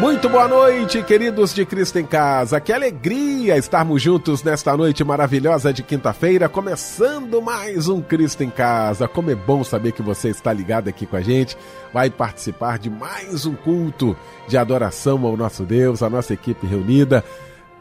Muito 0.00 0.30
boa 0.30 0.48
noite, 0.48 1.02
queridos 1.02 1.52
de 1.52 1.66
Cristo 1.66 1.98
em 1.98 2.06
Casa. 2.06 2.58
Que 2.58 2.72
alegria 2.72 3.58
estarmos 3.58 4.00
juntos 4.00 4.42
nesta 4.42 4.74
noite 4.74 5.04
maravilhosa 5.04 5.74
de 5.74 5.82
quinta-feira, 5.82 6.48
começando 6.48 7.42
mais 7.42 7.86
um 7.86 8.00
Cristo 8.00 8.42
em 8.42 8.48
Casa. 8.48 9.06
Como 9.06 9.30
é 9.30 9.34
bom 9.34 9.62
saber 9.62 9.92
que 9.92 10.00
você 10.00 10.30
está 10.30 10.54
ligado 10.54 10.88
aqui 10.88 11.04
com 11.04 11.16
a 11.16 11.20
gente, 11.20 11.54
vai 11.92 12.08
participar 12.08 12.78
de 12.78 12.88
mais 12.88 13.44
um 13.44 13.54
culto 13.54 14.16
de 14.48 14.56
adoração 14.56 15.26
ao 15.26 15.36
nosso 15.36 15.64
Deus, 15.64 16.02
a 16.02 16.08
nossa 16.08 16.32
equipe 16.32 16.66
reunida 16.66 17.22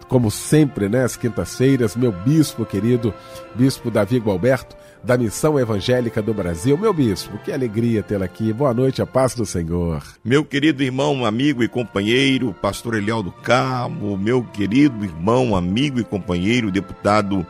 como 0.10 0.32
sempre, 0.32 0.90
né, 0.90 1.06
quintas-feiras, 1.08 1.96
meu 1.96 2.12
bispo 2.12 2.66
querido, 2.66 3.14
bispo 3.54 3.92
Davi 3.92 4.18
Gualberto, 4.18 4.76
da 5.04 5.16
Missão 5.16 5.58
Evangélica 5.58 6.20
do 6.20 6.34
Brasil. 6.34 6.76
Meu 6.78 6.92
bispo, 6.92 7.38
que 7.38 7.54
alegria 7.54 8.02
tê-lo 8.02 8.24
aqui. 8.24 8.52
Boa 8.52 8.74
noite, 8.74 9.04
a 9.04 9.06
paz 9.06 9.36
do 9.36 9.46
Senhor. 9.46 10.04
Meu 10.26 10.44
querido 10.44 10.84
irmão, 10.84 11.24
amigo 11.24 11.64
e 11.64 11.70
companheiro, 11.70 12.54
pastor 12.60 12.96
Eliel 12.96 13.22
do 13.22 13.32
Carmo, 13.32 14.18
meu 14.18 14.44
querido 14.44 15.06
irmão, 15.06 15.56
amigo 15.56 16.00
e 16.00 16.04
companheiro, 16.04 16.72
deputado 16.72 17.46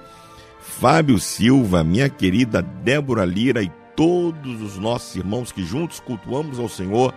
Fábio 0.60 1.18
Silva, 1.18 1.82
minha 1.82 2.10
querida 2.10 2.62
Débora 2.62 3.24
Lira 3.24 3.64
e 3.64 3.72
todos 3.96 4.62
os 4.62 4.78
nossos 4.78 5.16
irmãos 5.16 5.52
que 5.52 5.64
juntos 5.64 6.00
cultuamos 6.02 6.60
ao 6.60 6.68
Senhor 6.68 7.14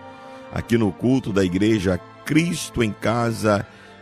aqui 0.52 0.78
no 0.78 0.92
culto 0.92 1.32
da 1.32 1.44
igreja 1.44 2.00
Cristo 2.24 2.82
em 2.82 2.92
Casa. 2.92 3.66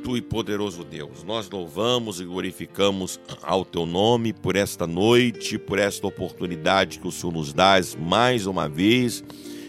Bendito 0.00 0.16
e 0.16 0.22
poderoso 0.22 0.82
Deus, 0.82 1.22
nós 1.24 1.50
louvamos 1.50 2.20
e 2.20 2.24
glorificamos 2.24 3.20
ao 3.42 3.66
teu 3.66 3.84
nome 3.84 4.32
por 4.32 4.56
esta 4.56 4.86
noite, 4.86 5.58
por 5.58 5.78
esta 5.78 6.06
oportunidade 6.06 6.98
que 6.98 7.06
o 7.06 7.12
Senhor 7.12 7.32
nos 7.34 7.52
dá 7.52 7.74
mais 7.98 8.46
uma 8.46 8.66
vez 8.66 9.22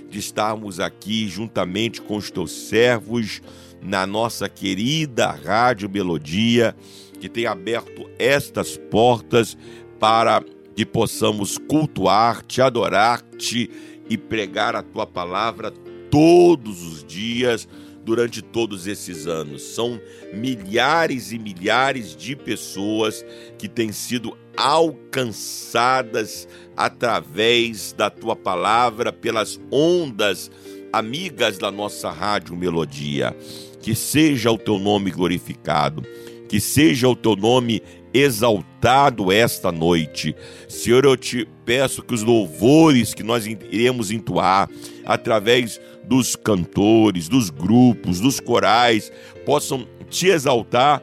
de 0.09 0.19
estarmos 0.19 0.79
aqui 0.79 1.27
juntamente 1.27 2.01
com 2.01 2.15
os 2.15 2.31
teus 2.31 2.51
servos 2.51 3.41
na 3.81 4.07
nossa 4.07 4.47
querida 4.47 5.31
Rádio 5.31 5.89
Melodia, 5.89 6.73
que 7.19 7.27
tem 7.27 7.45
aberto 7.45 8.09
estas 8.17 8.77
portas 8.77 9.57
para 9.99 10.41
que 10.73 10.85
possamos 10.85 11.57
cultuar-te, 11.57 12.61
adorar-te 12.61 13.69
e 14.09 14.17
pregar 14.17 14.77
a 14.77 14.81
tua 14.81 15.05
palavra 15.05 15.71
todos 16.09 16.83
os 16.83 17.03
dias 17.03 17.67
durante 18.11 18.41
todos 18.41 18.87
esses 18.87 19.25
anos. 19.25 19.61
São 19.61 19.97
milhares 20.33 21.31
e 21.31 21.39
milhares 21.39 22.13
de 22.13 22.35
pessoas 22.35 23.23
que 23.57 23.69
têm 23.69 23.93
sido 23.93 24.37
alcançadas 24.57 26.45
através 26.75 27.93
da 27.93 28.09
tua 28.09 28.35
palavra, 28.35 29.13
pelas 29.13 29.57
ondas 29.71 30.51
amigas 30.91 31.57
da 31.57 31.71
nossa 31.71 32.11
rádio 32.11 32.53
Melodia. 32.53 33.33
Que 33.81 33.95
seja 33.95 34.51
o 34.51 34.57
teu 34.57 34.77
nome 34.77 35.09
glorificado, 35.09 36.03
que 36.49 36.59
seja 36.59 37.07
o 37.07 37.15
teu 37.15 37.37
nome 37.37 37.81
exaltado 38.13 39.31
esta 39.31 39.71
noite. 39.71 40.35
Senhor, 40.67 41.05
eu 41.05 41.15
te 41.15 41.47
peço 41.65 42.03
que 42.03 42.13
os 42.13 42.23
louvores 42.23 43.13
que 43.13 43.23
nós 43.23 43.45
iremos 43.45 44.11
entoar 44.11 44.69
através 45.05 45.79
dos 46.03 46.35
cantores, 46.35 47.27
dos 47.27 47.49
grupos, 47.49 48.19
dos 48.19 48.39
corais, 48.39 49.11
possam 49.45 49.87
te 50.09 50.27
exaltar, 50.27 51.01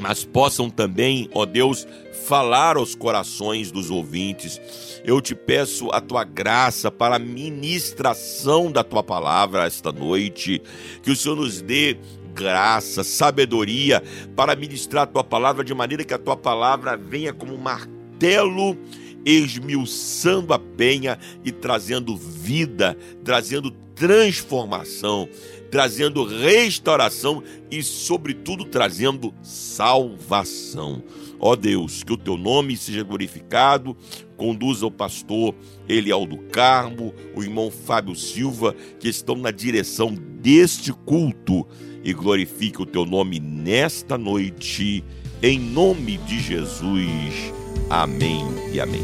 mas 0.00 0.24
possam 0.24 0.68
também, 0.68 1.28
ó 1.32 1.46
Deus, 1.46 1.86
falar 2.28 2.76
aos 2.76 2.94
corações 2.94 3.70
dos 3.70 3.90
ouvintes. 3.90 4.60
Eu 5.04 5.20
te 5.20 5.34
peço 5.34 5.90
a 5.92 6.00
tua 6.00 6.24
graça 6.24 6.90
para 6.90 7.16
a 7.16 7.18
ministração 7.18 8.70
da 8.70 8.84
tua 8.84 9.02
palavra 9.02 9.64
esta 9.64 9.90
noite, 9.90 10.60
que 11.02 11.10
o 11.10 11.16
Senhor 11.16 11.36
nos 11.36 11.62
dê 11.62 11.96
graça, 12.38 13.02
sabedoria 13.02 14.00
para 14.36 14.54
ministrar 14.54 15.02
a 15.02 15.06
tua 15.06 15.24
palavra 15.24 15.64
de 15.64 15.74
maneira 15.74 16.04
que 16.04 16.14
a 16.14 16.18
tua 16.18 16.36
palavra 16.36 16.96
venha 16.96 17.32
como 17.32 17.52
um 17.52 17.58
martelo 17.58 18.78
esmiuçando 19.26 20.54
a 20.54 20.58
penha 20.58 21.18
e 21.44 21.50
trazendo 21.50 22.16
vida, 22.16 22.96
trazendo 23.24 23.72
transformação, 23.92 25.28
trazendo 25.68 26.24
restauração 26.24 27.42
e, 27.68 27.82
sobretudo, 27.82 28.64
trazendo 28.64 29.34
salvação. 29.42 31.02
Ó 31.40 31.56
Deus, 31.56 32.04
que 32.04 32.12
o 32.12 32.16
teu 32.16 32.36
nome 32.36 32.76
seja 32.76 33.02
glorificado, 33.02 33.96
conduza 34.36 34.86
o 34.86 34.90
pastor 34.90 35.54
Eliel 35.88 36.24
do 36.24 36.38
Carmo, 36.38 37.12
o 37.34 37.42
irmão 37.42 37.70
Fábio 37.70 38.14
Silva, 38.14 38.74
que 39.00 39.08
estão 39.08 39.34
na 39.34 39.50
direção 39.50 40.14
deste 40.14 40.92
culto 40.92 41.66
e 42.02 42.12
glorifique 42.12 42.82
o 42.82 42.86
teu 42.86 43.04
nome 43.04 43.40
nesta 43.40 44.16
noite, 44.16 45.04
em 45.42 45.58
nome 45.58 46.18
de 46.18 46.40
Jesus. 46.40 47.52
Amém 47.90 48.44
e 48.72 48.80
amém. 48.80 49.02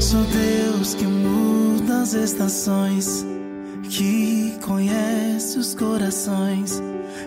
Sou 0.00 0.22
Deus 0.24 0.94
que 0.94 1.04
muda 1.04 2.00
as 2.02 2.14
estações, 2.14 3.26
que 3.90 4.54
conhece 4.64 5.58
os 5.58 5.74
corações, 5.74 6.82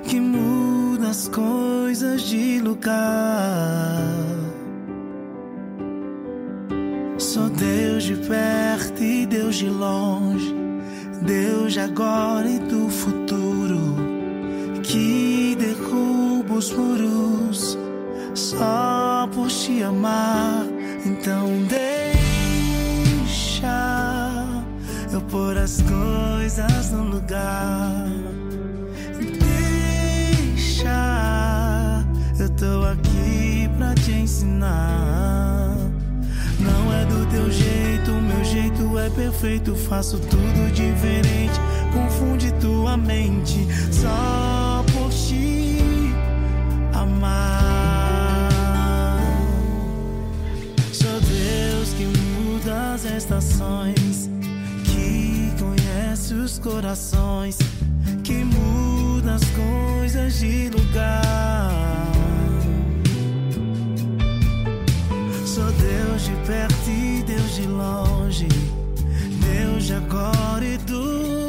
que 0.08 0.20
muda 0.20 1.10
as 1.10 1.28
coisas 1.28 2.24
de 2.24 2.60
lugar. 2.60 4.21
De 9.62 9.69
longe, 9.69 10.56
Deus 11.22 11.74
de 11.74 11.81
agora 11.81 12.50
e 12.50 12.58
do 12.58 12.90
futuro, 12.90 13.96
que 14.81 15.56
derruba 15.56 16.56
os 16.56 16.72
muros 16.72 17.78
só 18.34 19.30
por 19.31 19.50
te 19.50 19.84
amar. 19.84 20.66
Então 21.06 21.48
deixa 21.69 21.94
eu 25.13 25.22
pôr 25.22 25.56
as 25.60 25.80
coisas 25.84 26.92
no 26.92 27.04
lugar. 27.04 28.08
Deixa, 30.66 32.04
eu 32.40 32.50
tô 32.50 32.84
aqui 32.88 33.69
pra 33.78 33.94
te 33.94 34.12
ensinar 34.12 35.50
do 37.12 37.25
teu 37.25 37.52
jeito, 37.52 38.12
meu 38.12 38.44
jeito 38.44 38.98
é 38.98 39.10
perfeito, 39.10 39.75
faço 39.75 40.18
tudo 40.19 40.74
diferente, 40.74 41.60
confunde 41.94 42.52
tua 42.54 42.96
mente 42.96 43.68
só 43.92 44.84
por 44.94 45.10
ti 45.10 46.13
amar. 46.94 48.50
Só 50.94 51.10
Deus 51.19 51.94
que 51.98 52.06
muda 52.06 52.94
as 52.94 53.06
estações, 53.06 54.30
que 54.86 55.52
conhece 55.60 56.34
os 56.34 56.60
corações, 56.60 57.58
que 58.24 58.44
muda 58.44 59.36
as 59.36 59.44
coisas 59.52 60.40
de 60.40 60.69
lugar. 60.69 62.11
Sou 65.53 65.69
Deus 65.74 66.24
de 66.24 66.36
perto 66.48 66.89
e 66.89 67.21
Deus 67.24 67.56
de 67.56 67.68
longe, 67.68 68.48
Deus 69.45 69.83
de 69.83 69.95
agora 69.95 70.63
e 70.63 70.77
do 70.77 71.41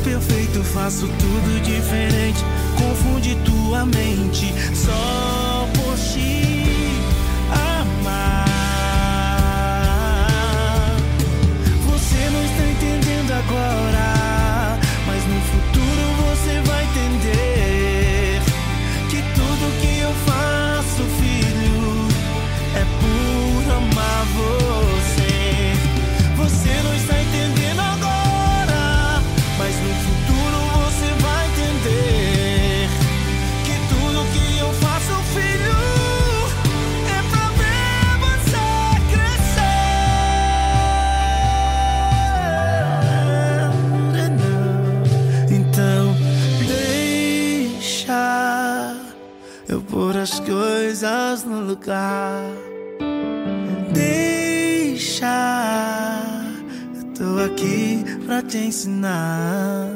perfeito. 0.00 0.62
Faço 0.62 1.06
tudo 1.06 1.62
diferente, 1.62 2.44
confunde 2.78 3.36
tua 3.44 3.84
mente 3.86 4.52
só 4.74 5.66
por 5.74 5.96
te 5.96 6.59
lugar. 51.70 52.42
Deixa, 53.92 55.26
eu 56.96 57.04
tô 57.14 57.44
aqui 57.44 58.04
pra 58.26 58.42
te 58.42 58.58
ensinar. 58.58 59.88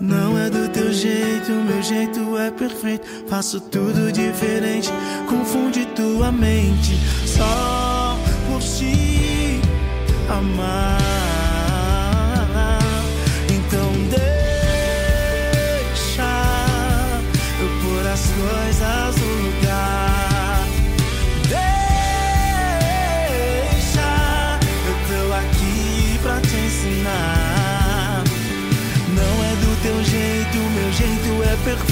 Não 0.00 0.38
é 0.38 0.48
do 0.48 0.68
teu 0.68 0.92
jeito, 0.92 1.50
meu 1.50 1.82
jeito 1.82 2.38
é 2.38 2.50
perfeito. 2.50 3.06
Faço 3.28 3.60
tudo 3.60 4.12
diferente, 4.12 4.90
confunde 5.28 5.86
tua 5.86 6.30
mente 6.32 6.96
só 7.26 8.16
por 8.48 8.60
te 8.60 9.60
amar. 10.28 11.07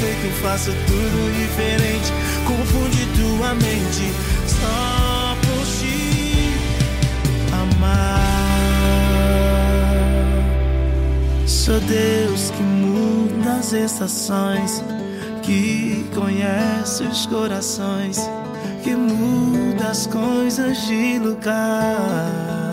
Perfeito. 0.01 0.35
Faço 0.43 0.71
tudo 0.87 1.33
diferente, 1.35 2.13
confunde 2.47 3.07
tua 3.17 3.55
mente 3.55 4.13
só 4.47 5.37
por 5.43 5.65
te 5.67 6.55
amar. 7.53 8.27
Sou 11.47 11.81
Deus 11.81 12.51
que 12.51 12.63
muda 12.63 13.55
as 13.59 13.73
estações, 13.73 14.83
que 15.43 16.07
conhece 16.15 17.03
os 17.05 17.27
corações, 17.27 18.19
que 18.85 18.95
muda 18.95 19.89
as 19.89 20.07
coisas 20.07 20.87
de 20.87 21.19
lugar. 21.19 22.66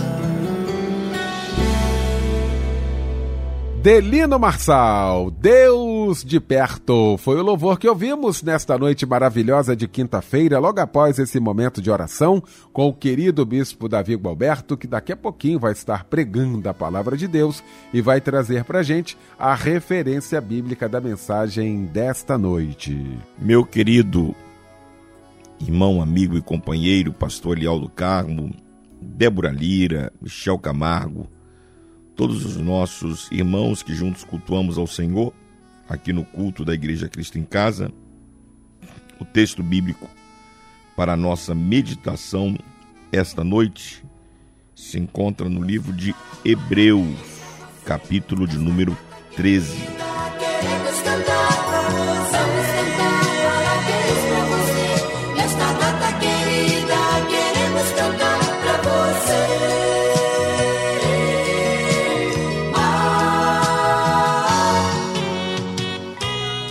Delino 3.83 4.39
Marçal, 4.39 5.29
Deus 5.29 6.23
de 6.23 6.39
perto, 6.39 7.17
foi 7.17 7.37
o 7.37 7.43
louvor 7.43 7.77
que 7.77 7.85
ouvimos 7.85 8.41
nesta 8.41 8.77
noite 8.77 9.05
maravilhosa 9.05 9.75
de 9.75 9.89
quinta-feira, 9.89 10.57
logo 10.57 10.79
após 10.79 11.19
esse 11.19 11.37
momento 11.37 11.81
de 11.81 11.91
oração, 11.91 12.41
com 12.71 12.87
o 12.87 12.93
querido 12.93 13.45
bispo 13.45 13.89
Davi 13.89 14.15
Gualberto, 14.15 14.77
que 14.77 14.87
daqui 14.87 15.11
a 15.11 15.17
pouquinho 15.17 15.59
vai 15.59 15.73
estar 15.73 16.05
pregando 16.05 16.69
a 16.69 16.73
palavra 16.73 17.17
de 17.17 17.27
Deus 17.27 17.61
e 17.93 17.99
vai 17.99 18.21
trazer 18.21 18.63
pra 18.63 18.83
gente 18.83 19.17
a 19.37 19.53
referência 19.53 20.39
bíblica 20.39 20.87
da 20.87 21.01
mensagem 21.01 21.83
desta 21.83 22.37
noite. 22.37 23.19
Meu 23.37 23.65
querido 23.65 24.33
irmão, 25.59 26.01
amigo 26.01 26.37
e 26.37 26.41
companheiro, 26.41 27.11
pastor 27.11 27.57
Elial 27.57 27.81
do 27.81 27.89
Carmo, 27.89 28.55
Débora 29.01 29.51
Lira, 29.51 30.09
Michel 30.21 30.57
Camargo, 30.57 31.27
todos 32.15 32.45
os 32.45 32.57
nossos 32.57 33.29
irmãos 33.31 33.81
que 33.81 33.93
juntos 33.93 34.23
cultuamos 34.23 34.77
ao 34.77 34.87
Senhor, 34.87 35.33
aqui 35.87 36.13
no 36.13 36.23
culto 36.23 36.63
da 36.63 36.73
Igreja 36.73 37.09
Cristo 37.09 37.37
em 37.37 37.43
Casa, 37.43 37.91
o 39.19 39.25
texto 39.25 39.63
bíblico 39.63 40.09
para 40.95 41.13
a 41.13 41.17
nossa 41.17 41.55
meditação 41.55 42.57
esta 43.11 43.43
noite 43.43 44.03
se 44.75 44.99
encontra 44.99 45.47
no 45.47 45.63
livro 45.63 45.93
de 45.93 46.15
Hebreus, 46.43 47.15
capítulo 47.85 48.47
de 48.47 48.57
número 48.57 48.97
13. 49.35 49.77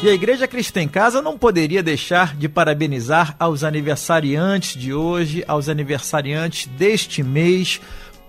E 0.02 0.08
a 0.08 0.12
Igreja 0.12 0.48
Cristã 0.48 0.82
em 0.82 0.88
Casa 0.88 1.22
não 1.22 1.38
poderia 1.38 1.80
deixar 1.80 2.34
de 2.34 2.48
parabenizar 2.48 3.36
aos 3.38 3.62
aniversariantes 3.62 4.76
de 4.76 4.92
hoje, 4.92 5.44
aos 5.46 5.68
aniversariantes 5.68 6.66
deste 6.66 7.22
mês. 7.22 7.80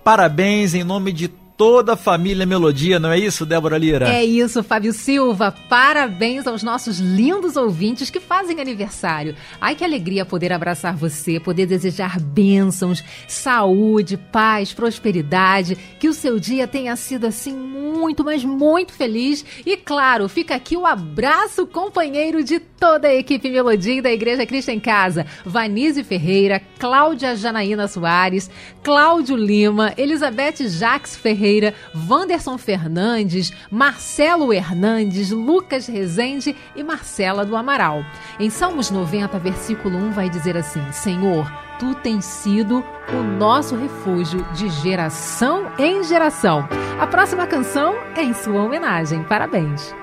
Parabéns 0.04 0.72
em 0.72 0.84
nome 0.84 1.12
de 1.12 1.26
toda 1.56 1.92
a 1.92 1.96
família 1.96 2.44
Melodia, 2.44 2.98
não 2.98 3.10
é 3.10 3.18
isso, 3.18 3.46
Débora 3.46 3.78
Lira? 3.78 4.08
É 4.08 4.24
isso, 4.24 4.62
Fábio 4.62 4.92
Silva. 4.92 5.54
Parabéns 5.68 6.46
aos 6.46 6.62
nossos 6.62 6.98
lindos 6.98 7.56
ouvintes 7.56 8.10
que 8.10 8.20
fazem 8.20 8.60
aniversário. 8.60 9.36
Ai, 9.60 9.74
que 9.74 9.84
alegria 9.84 10.24
poder 10.24 10.52
abraçar 10.52 10.96
você, 10.96 11.38
poder 11.38 11.66
desejar 11.66 12.20
bênçãos, 12.20 13.04
saúde, 13.28 14.16
paz, 14.16 14.72
prosperidade. 14.72 15.76
Que 15.98 16.08
o 16.08 16.14
seu 16.14 16.38
dia 16.38 16.66
tenha 16.66 16.96
sido 16.96 17.26
assim 17.26 17.54
muito, 17.54 18.24
mas 18.24 18.44
muito 18.44 18.92
feliz. 18.92 19.44
E 19.64 19.76
claro, 19.76 20.28
fica 20.28 20.54
aqui 20.54 20.76
o 20.76 20.86
abraço 20.86 21.66
companheiro 21.66 22.42
de 22.42 22.58
toda 22.58 23.08
a 23.08 23.14
equipe 23.14 23.48
Melodia 23.48 24.02
da 24.02 24.12
Igreja 24.12 24.44
Cristo 24.44 24.70
em 24.70 24.80
Casa. 24.80 25.24
Vanise 25.44 26.02
Ferreira, 26.02 26.60
Cláudia 26.78 27.36
Janaína 27.36 27.86
Soares, 27.88 28.50
Cláudio 28.82 29.36
Lima, 29.36 29.94
Elizabeth 29.96 30.68
Jaques 30.68 31.16
Ferreira, 31.44 31.74
Wanderson 32.08 32.56
Fernandes, 32.56 33.52
Marcelo 33.70 34.50
Hernandes, 34.50 35.30
Lucas 35.30 35.86
Rezende 35.86 36.56
e 36.74 36.82
Marcela 36.82 37.44
do 37.44 37.54
Amaral. 37.54 38.02
Em 38.40 38.48
Salmos 38.48 38.90
90, 38.90 39.38
versículo 39.38 39.98
1 39.98 40.12
vai 40.12 40.30
dizer 40.30 40.56
assim: 40.56 40.80
Senhor, 40.90 41.46
tu 41.78 41.94
tens 41.96 42.24
sido 42.24 42.82
o 43.12 43.22
nosso 43.22 43.76
refúgio 43.76 44.42
de 44.54 44.70
geração 44.70 45.70
em 45.78 46.02
geração. 46.02 46.66
A 46.98 47.06
próxima 47.06 47.46
canção 47.46 47.94
é 48.16 48.22
em 48.22 48.32
sua 48.32 48.62
homenagem. 48.62 49.22
Parabéns. 49.24 49.94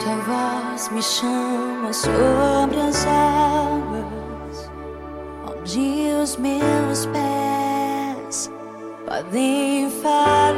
Tua 0.00 0.16
voz 0.16 0.88
me 0.90 1.02
chama 1.02 1.92
sobre 1.92 2.80
as 2.80 3.06
águas, 3.06 4.70
onde 5.46 6.14
os 6.22 6.38
meus 6.38 7.04
pés 7.04 7.69
podem 9.10 9.90
falhar. 9.90 10.54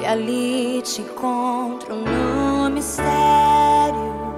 e 0.00 0.06
ali 0.06 0.82
te 0.82 1.02
encontro 1.02 1.94
no 1.94 2.68
mistério, 2.68 4.34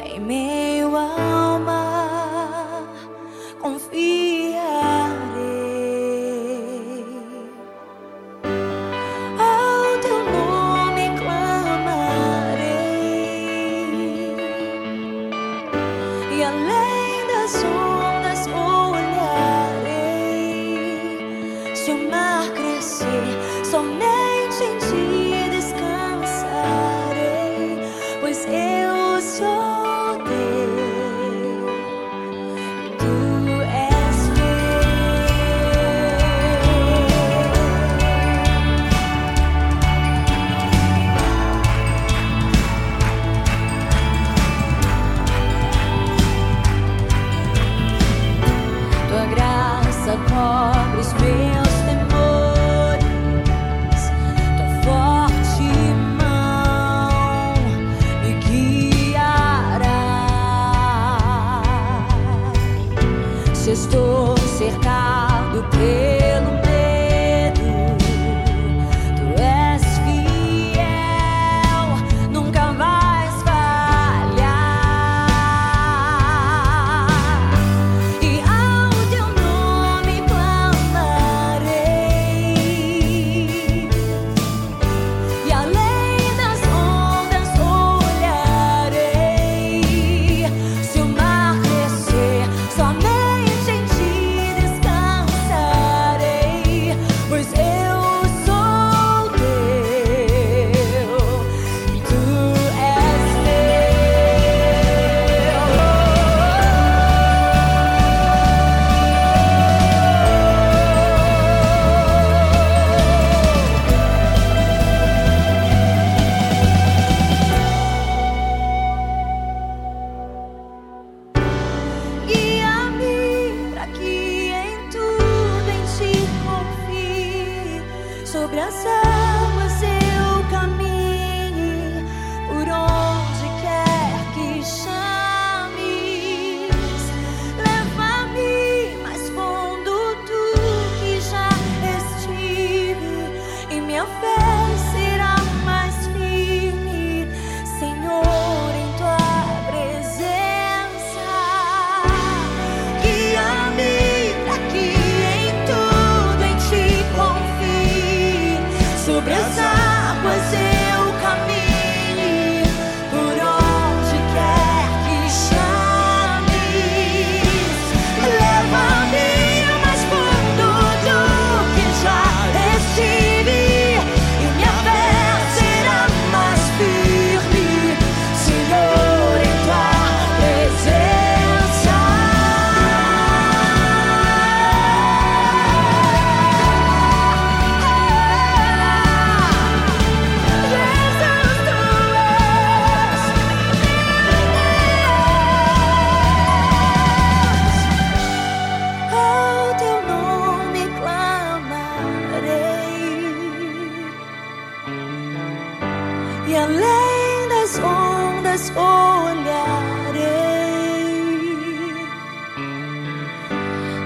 em 0.00 0.18
meio 0.18 0.63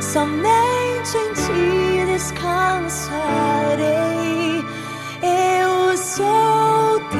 Somente 0.00 1.17
em 1.17 1.33
ti 1.35 2.12
descansarei. 2.12 3.19
Eu 5.23 5.97
sou 5.97 7.00
teu, 7.11 7.19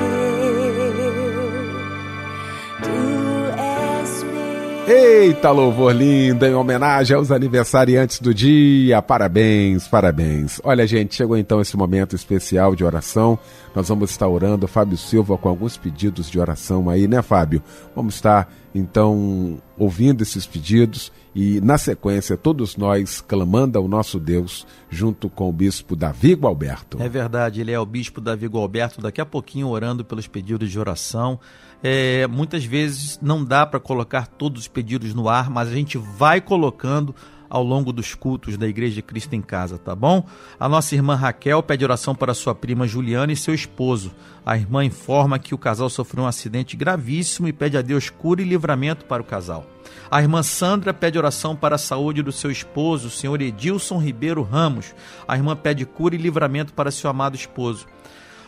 tu 2.83 3.61
és 3.61 4.23
meu. 4.23 4.95
Eita, 4.97 5.51
louvor 5.51 5.93
lindo, 5.93 6.47
em 6.47 6.55
homenagem 6.55 7.17
aos 7.17 7.33
aniversariantes 7.33 8.21
do 8.21 8.33
dia. 8.33 9.03
Parabéns, 9.03 9.89
parabéns. 9.89 10.61
Olha, 10.63 10.87
gente, 10.87 11.17
chegou 11.17 11.37
então 11.37 11.61
esse 11.61 11.77
momento 11.77 12.15
especial 12.15 12.77
de 12.77 12.85
oração. 12.85 13.39
Nós 13.75 13.89
vamos 13.89 14.11
estar 14.11 14.29
orando, 14.29 14.69
Fábio 14.69 14.97
Silva, 14.97 15.37
com 15.37 15.49
alguns 15.49 15.77
pedidos 15.77 16.31
de 16.31 16.39
oração 16.39 16.89
aí, 16.89 17.09
né, 17.09 17.23
Fábio? 17.23 17.63
Vamos 17.95 18.15
estar, 18.15 18.53
então, 18.75 19.59
ouvindo 19.77 20.23
esses 20.23 20.47
pedidos 20.47 21.13
e, 21.41 21.61
na 21.61 21.79
sequência, 21.79 22.37
todos 22.37 22.77
nós 22.77 23.21
clamando 23.21 23.79
ao 23.79 23.87
nosso 23.87 24.19
Deus, 24.19 24.67
junto 24.91 25.31
com 25.31 25.49
o 25.49 25.53
bispo 25.53 25.95
Davi 25.95 26.35
Gualberto. 26.35 27.01
É 27.01 27.09
verdade, 27.09 27.61
ele 27.61 27.71
é 27.71 27.79
o 27.79 27.87
bispo 27.87 28.21
Davi 28.21 28.49
Gualberto, 28.49 29.01
daqui 29.01 29.21
a 29.21 29.25
pouquinho 29.25 29.69
orando 29.69 30.05
pelos 30.05 30.27
pedidos 30.27 30.69
de 30.69 30.81
oração. 30.81 31.39
É, 31.81 32.27
muitas 32.27 32.65
vezes 32.65 33.21
não 33.23 33.45
dá 33.45 33.65
para 33.65 33.79
colocar 33.79 34.27
todos 34.27 34.63
os 34.63 34.69
pedidos 34.69 35.15
no 35.15 35.29
ar, 35.29 35.49
mas 35.49 35.69
a 35.69 35.73
gente 35.73 35.97
vai 35.97 36.41
colocando 36.41 37.15
ao 37.49 37.63
longo 37.63 37.93
dos 37.93 38.15
cultos 38.15 38.57
da 38.57 38.67
Igreja 38.67 39.03
Cristo 39.03 39.35
em 39.35 39.43
Casa, 39.43 39.79
tá 39.79 39.95
bom? 39.95 40.27
A 40.59 40.69
nossa 40.69 40.95
irmã 40.95 41.15
Raquel 41.15 41.63
pede 41.63 41.85
oração 41.85 42.15
para 42.15 42.35
sua 42.35 42.55
prima 42.55 42.87
Juliana 42.87 43.33
e 43.33 43.37
seu 43.37 43.55
esposo. 43.55 44.13
A 44.45 44.57
irmã 44.57 44.85
informa 44.85 45.39
que 45.39 45.55
o 45.55 45.59
casal 45.59 45.91
sofreu 45.91 46.25
um 46.25 46.27
acidente 46.27 46.77
gravíssimo 46.77 47.49
e 47.49 47.53
pede 47.53 47.77
a 47.77 47.83
Deus 47.83 48.11
cura 48.11 48.43
e 48.43 48.45
livramento 48.45 49.05
para 49.05 49.23
o 49.23 49.27
casal. 49.27 49.67
A 50.11 50.21
irmã 50.23 50.43
Sandra 50.43 50.95
pede 50.95 51.19
oração 51.19 51.55
para 51.55 51.75
a 51.75 51.79
saúde 51.79 52.23
do 52.23 52.33
seu 52.33 52.51
esposo, 52.51 53.09
o 53.09 53.11
senhor 53.11 53.41
Edilson 53.41 53.99
Ribeiro 53.99 54.43
Ramos. 54.43 54.95
A 55.27 55.37
irmã 55.37 55.55
pede 55.55 55.85
cura 55.85 56.15
e 56.15 56.19
livramento 56.19 56.73
para 56.73 56.91
seu 56.91 57.11
amado 57.11 57.35
esposo. 57.35 57.87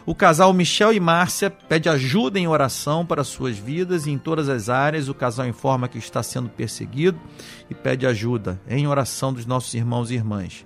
O 0.06 0.14
casal 0.14 0.52
Michel 0.52 0.92
e 0.92 1.00
Márcia 1.00 1.50
pede 1.50 1.88
ajuda 1.88 2.38
em 2.38 2.48
oração 2.48 3.04
para 3.04 3.22
suas 3.22 3.58
vidas 3.58 4.06
e 4.06 4.10
em 4.10 4.18
todas 4.18 4.48
as 4.48 4.68
áreas. 4.68 5.08
O 5.08 5.14
casal 5.14 5.46
informa 5.46 5.88
que 5.88 5.98
está 5.98 6.22
sendo 6.22 6.48
perseguido 6.48 7.18
e 7.68 7.74
pede 7.74 8.06
ajuda 8.06 8.58
em 8.68 8.86
oração 8.86 9.32
dos 9.32 9.44
nossos 9.44 9.74
irmãos 9.74 10.10
e 10.10 10.14
irmãs. 10.14 10.64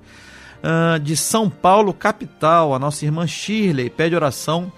ah, 0.62 0.98
de 0.98 1.16
São 1.16 1.50
Paulo, 1.50 1.92
capital. 1.92 2.74
A 2.74 2.78
nossa 2.78 3.04
irmã 3.04 3.26
Shirley 3.26 3.90
pede 3.90 4.14
oração 4.14 4.72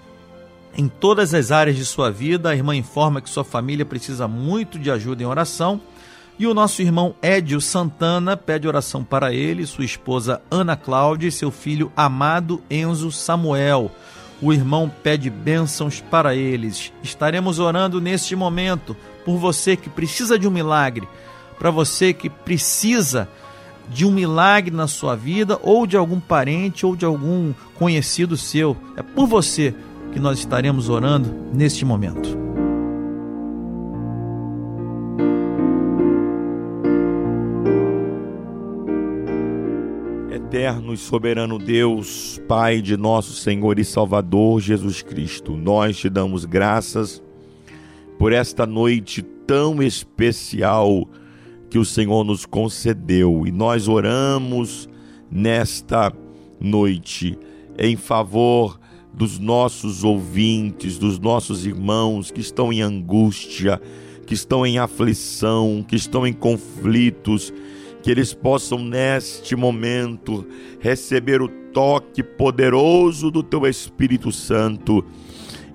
em 0.75 0.87
todas 0.87 1.33
as 1.33 1.51
áreas 1.51 1.77
de 1.77 1.85
sua 1.85 2.11
vida. 2.11 2.49
A 2.49 2.55
irmã 2.55 2.75
informa 2.75 3.21
que 3.21 3.29
sua 3.29 3.43
família 3.43 3.85
precisa 3.85 4.27
muito 4.27 4.77
de 4.79 4.89
ajuda 4.91 5.23
em 5.23 5.25
oração. 5.25 5.79
E 6.39 6.45
o 6.45 6.53
nosso 6.53 6.83
irmão 6.83 7.15
Édio 7.19 7.59
Santana 7.59 8.37
pede 8.37 8.67
oração 8.67 9.03
para 9.03 9.33
ele, 9.33 9.65
sua 9.65 9.85
esposa 9.85 10.39
Ana 10.51 10.75
Cláudia 10.75 11.27
e 11.27 11.31
seu 11.31 11.49
filho 11.49 11.91
amado 11.95 12.61
Enzo 12.69 13.11
Samuel. 13.11 13.91
O 14.41 14.53
irmão 14.53 14.91
pede 15.03 15.29
bênçãos 15.29 15.99
para 15.99 16.35
eles. 16.35 16.93
Estaremos 17.01 17.59
orando 17.59 17.99
neste 17.99 18.35
momento 18.35 18.95
por 19.25 19.37
você 19.37 19.75
que 19.75 19.89
precisa 19.89 20.37
de 20.37 20.47
um 20.47 20.51
milagre, 20.51 21.07
para 21.57 21.71
você 21.71 22.13
que 22.13 22.29
precisa 22.29 23.27
de 23.89 24.05
um 24.05 24.11
milagre 24.11 24.75
na 24.75 24.87
sua 24.87 25.15
vida, 25.15 25.59
ou 25.63 25.87
de 25.87 25.97
algum 25.97 26.19
parente, 26.19 26.85
ou 26.85 26.95
de 26.95 27.05
algum 27.05 27.53
conhecido 27.75 28.37
seu. 28.37 28.77
É 28.95 29.01
por 29.01 29.27
você 29.27 29.73
que 30.11 30.19
nós 30.19 30.39
estaremos 30.39 30.89
orando 30.89 31.33
neste 31.53 31.83
momento. 31.85 32.37
Eterno 40.37 40.93
e 40.93 40.97
soberano 40.97 41.57
Deus, 41.57 42.39
Pai 42.47 42.79
de 42.79 42.95
nosso 42.95 43.33
Senhor 43.33 43.79
e 43.79 43.83
Salvador 43.83 44.61
Jesus 44.61 45.01
Cristo, 45.01 45.57
nós 45.57 45.97
te 45.97 46.11
damos 46.11 46.45
graças 46.45 47.23
por 48.19 48.31
esta 48.31 48.63
noite 48.63 49.23
tão 49.23 49.81
especial 49.81 51.09
que 51.71 51.79
o 51.79 51.83
Senhor 51.83 52.23
nos 52.23 52.45
concedeu. 52.45 53.47
E 53.47 53.51
nós 53.51 53.87
oramos 53.87 54.87
nesta 55.29 56.13
noite 56.61 57.35
em 57.75 57.95
favor 57.95 58.79
dos 59.11 59.39
nossos 59.39 60.03
ouvintes, 60.03 60.99
dos 60.99 61.17
nossos 61.17 61.65
irmãos 61.65 62.29
que 62.29 62.41
estão 62.41 62.71
em 62.71 62.83
angústia, 62.83 63.81
que 64.27 64.35
estão 64.35 64.63
em 64.67 64.77
aflição, 64.77 65.83
que 65.85 65.95
estão 65.95 66.27
em 66.27 66.33
conflitos, 66.33 67.51
que 68.07 68.11
eles 68.11 68.33
possam 68.33 68.79
neste 68.79 69.53
momento 69.53 70.47
receber 70.79 71.41
o 71.41 71.49
toque 71.49 72.23
poderoso 72.23 73.29
do 73.29 73.43
teu 73.43 73.67
Espírito 73.67 74.31
Santo 74.31 75.03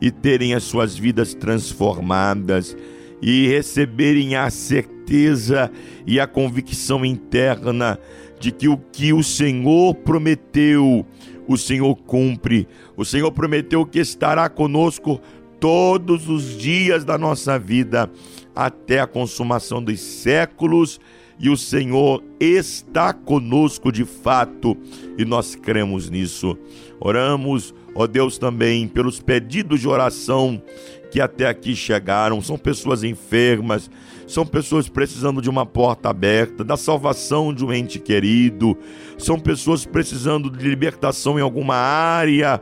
e 0.00 0.10
terem 0.10 0.54
as 0.54 0.62
suas 0.62 0.96
vidas 0.96 1.34
transformadas 1.34 2.74
e 3.20 3.48
receberem 3.48 4.34
a 4.34 4.48
certeza 4.48 5.70
e 6.06 6.18
a 6.18 6.26
convicção 6.26 7.04
interna 7.04 7.98
de 8.40 8.50
que 8.50 8.66
o 8.66 8.78
que 8.78 9.12
o 9.12 9.22
Senhor 9.22 9.94
prometeu, 9.96 11.04
o 11.46 11.58
Senhor 11.58 11.94
cumpre. 11.96 12.66
O 12.96 13.04
Senhor 13.04 13.30
prometeu 13.30 13.84
que 13.84 13.98
estará 13.98 14.48
conosco 14.48 15.20
todos 15.60 16.30
os 16.30 16.56
dias 16.56 17.04
da 17.04 17.18
nossa 17.18 17.58
vida 17.58 18.10
até 18.56 19.00
a 19.00 19.06
consumação 19.06 19.84
dos 19.84 20.00
séculos. 20.00 20.98
E 21.42 21.50
o 21.50 21.56
Senhor 21.56 22.22
está 22.38 23.12
conosco 23.12 23.90
de 23.90 24.04
fato, 24.04 24.76
e 25.18 25.24
nós 25.24 25.56
cremos 25.56 26.08
nisso. 26.08 26.56
Oramos, 27.00 27.74
ó 27.96 28.06
Deus, 28.06 28.38
também 28.38 28.86
pelos 28.86 29.20
pedidos 29.20 29.80
de 29.80 29.88
oração 29.88 30.62
que 31.10 31.20
até 31.20 31.48
aqui 31.48 31.74
chegaram, 31.74 32.40
são 32.40 32.56
pessoas 32.56 33.02
enfermas, 33.02 33.90
são 34.32 34.46
pessoas 34.46 34.88
precisando 34.88 35.42
de 35.42 35.50
uma 35.50 35.66
porta 35.66 36.08
aberta, 36.08 36.64
da 36.64 36.74
salvação 36.74 37.52
de 37.52 37.62
um 37.62 37.70
ente 37.70 37.98
querido, 37.98 38.78
são 39.18 39.38
pessoas 39.38 39.84
precisando 39.84 40.48
de 40.48 40.66
libertação 40.66 41.38
em 41.38 41.42
alguma 41.42 41.74
área 41.74 42.58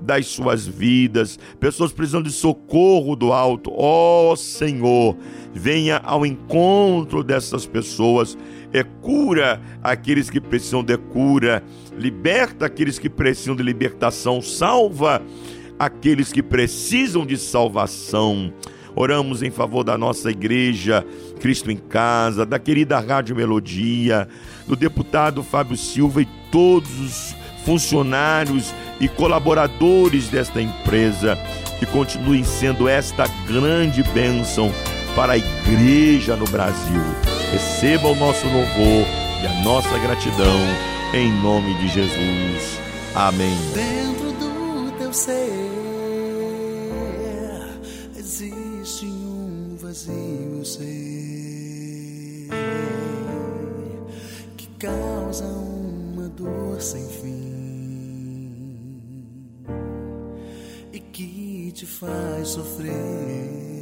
das 0.00 0.28
suas 0.28 0.66
vidas, 0.66 1.38
pessoas 1.60 1.92
precisando 1.92 2.24
de 2.24 2.32
socorro 2.32 3.14
do 3.14 3.34
alto. 3.34 3.70
Ó 3.74 4.32
oh, 4.32 4.36
Senhor, 4.36 5.14
venha 5.52 5.98
ao 5.98 6.24
encontro 6.24 7.22
dessas 7.22 7.66
pessoas, 7.66 8.38
é 8.72 8.82
cura 8.82 9.60
aqueles 9.82 10.30
que 10.30 10.40
precisam 10.40 10.82
de 10.82 10.96
cura, 10.96 11.62
liberta 11.98 12.64
aqueles 12.64 12.98
que 12.98 13.10
precisam 13.10 13.54
de 13.54 13.62
libertação, 13.62 14.40
salva 14.40 15.20
aqueles 15.78 16.32
que 16.32 16.42
precisam 16.42 17.26
de 17.26 17.36
salvação. 17.36 18.50
Oramos 18.94 19.42
em 19.42 19.50
favor 19.50 19.84
da 19.84 19.96
nossa 19.96 20.30
igreja, 20.30 21.04
Cristo 21.40 21.70
em 21.70 21.76
Casa, 21.76 22.44
da 22.44 22.58
querida 22.58 22.98
Rádio 22.98 23.36
Melodia, 23.36 24.28
do 24.66 24.76
deputado 24.76 25.42
Fábio 25.42 25.76
Silva 25.76 26.22
e 26.22 26.28
todos 26.50 27.00
os 27.00 27.36
funcionários 27.64 28.74
e 29.00 29.08
colaboradores 29.08 30.28
desta 30.28 30.60
empresa, 30.60 31.38
que 31.78 31.86
continuem 31.86 32.44
sendo 32.44 32.88
esta 32.88 33.26
grande 33.46 34.02
bênção 34.14 34.72
para 35.14 35.34
a 35.34 35.38
igreja 35.38 36.36
no 36.36 36.46
Brasil. 36.46 37.02
Receba 37.52 38.08
o 38.08 38.14
nosso 38.14 38.46
louvor 38.46 39.06
e 39.42 39.46
a 39.46 39.62
nossa 39.64 39.98
gratidão, 39.98 40.60
em 41.14 41.32
nome 41.42 41.74
de 41.74 41.88
Jesus. 41.88 42.78
Amém. 43.14 43.56
Dentro 43.74 44.32
do 44.32 44.92
teu 44.98 45.12
ser 45.12 45.99
vazio 50.00 50.64
ser 50.64 52.48
que 54.56 54.66
causa 54.78 55.44
uma 55.44 56.28
dor 56.28 56.80
sem 56.80 57.06
fim 57.08 57.50
e 60.92 61.00
que 61.00 61.72
te 61.72 61.84
faz 61.86 62.48
sofrer. 62.48 63.79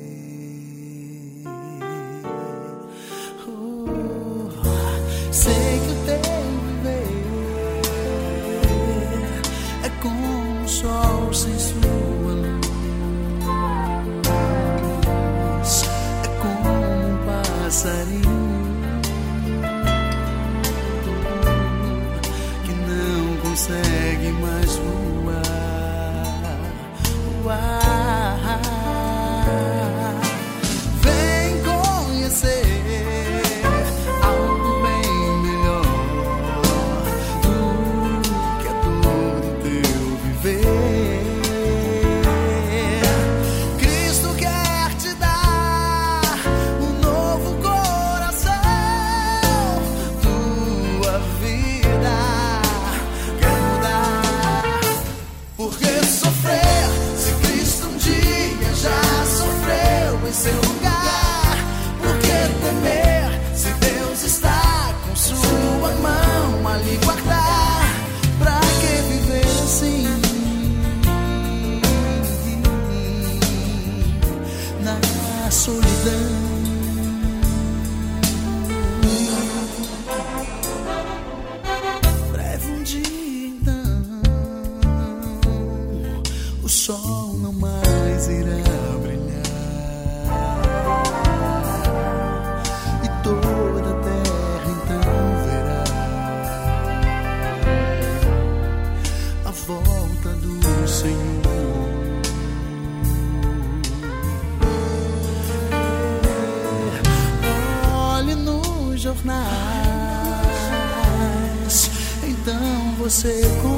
Você 113.08 113.40
compreenderá 113.62 113.77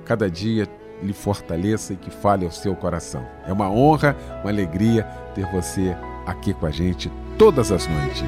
cada 0.11 0.29
dia, 0.29 0.67
lhe 1.01 1.13
fortaleça 1.13 1.93
e 1.93 1.95
que 1.95 2.11
fale 2.11 2.43
ao 2.43 2.51
seu 2.51 2.75
coração. 2.75 3.25
É 3.47 3.53
uma 3.53 3.71
honra, 3.71 4.13
uma 4.41 4.51
alegria 4.51 5.03
ter 5.33 5.45
você 5.45 5.95
aqui 6.25 6.53
com 6.53 6.65
a 6.65 6.69
gente 6.69 7.09
todas 7.37 7.71
as 7.71 7.87
noites. 7.87 8.21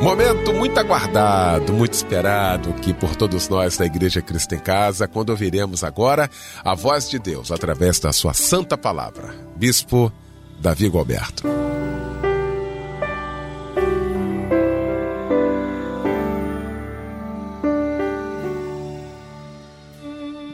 Momento 0.00 0.54
muito 0.54 0.78
aguardado, 0.78 1.72
muito 1.72 1.94
esperado 1.94 2.70
aqui 2.70 2.94
por 2.94 3.16
todos 3.16 3.48
nós 3.48 3.76
da 3.76 3.84
Igreja 3.84 4.22
Cristo 4.22 4.54
em 4.54 4.60
Casa, 4.60 5.08
quando 5.08 5.30
ouviremos 5.30 5.82
agora 5.82 6.30
a 6.64 6.76
voz 6.76 7.10
de 7.10 7.18
Deus 7.18 7.50
através 7.50 7.98
da 7.98 8.12
sua 8.12 8.34
santa 8.34 8.78
palavra. 8.78 9.34
Bispo 9.56 10.12
Davi 10.60 10.88
Galberto. 10.88 11.42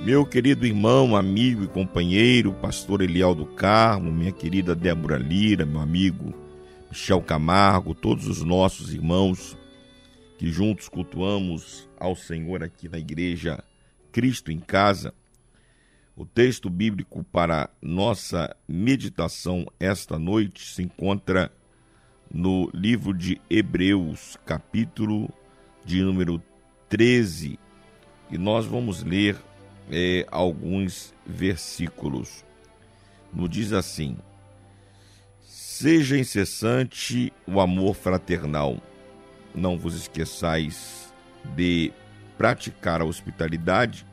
Meu 0.08 0.24
querido 0.24 0.64
irmão, 0.64 1.14
amigo 1.14 1.64
e 1.64 1.68
companheiro, 1.68 2.54
pastor 2.54 3.02
Eliel 3.02 3.34
do 3.34 3.44
Carmo, 3.44 4.10
minha 4.10 4.32
querida 4.32 4.74
Débora 4.74 5.18
Lira, 5.18 5.66
meu 5.66 5.82
amigo 5.82 6.32
Michel 6.88 7.20
Camargo, 7.20 7.94
todos 7.94 8.26
os 8.26 8.42
nossos 8.42 8.94
irmãos 8.94 9.54
que 10.38 10.50
juntos 10.50 10.88
cultuamos 10.88 11.86
ao 12.00 12.16
Senhor 12.16 12.64
aqui 12.64 12.88
na 12.88 12.96
igreja 12.96 13.62
Cristo 14.10 14.50
em 14.50 14.58
Casa. 14.58 15.12
O 16.16 16.24
texto 16.24 16.70
bíblico 16.70 17.22
para 17.24 17.68
nossa 17.82 18.56
meditação 18.66 19.66
esta 19.78 20.18
noite 20.18 20.72
se 20.72 20.82
encontra 20.82 21.52
no 22.32 22.70
livro 22.72 23.12
de 23.12 23.38
Hebreus, 23.50 24.38
capítulo 24.46 25.28
de 25.84 26.00
número 26.02 26.42
13, 26.88 27.58
e 28.30 28.38
nós 28.38 28.64
vamos 28.64 29.02
ler 29.02 29.36
é, 29.90 30.26
alguns 30.30 31.14
versículos. 31.26 32.44
No 33.32 33.48
diz 33.48 33.72
assim: 33.72 34.16
Seja 35.42 36.18
incessante 36.18 37.32
o 37.46 37.60
amor 37.60 37.94
fraternal, 37.94 38.78
não 39.54 39.78
vos 39.78 39.94
esqueçais 39.94 41.12
de 41.56 41.92
praticar 42.36 43.00
a 43.00 43.04
hospitalidade, 43.04 44.06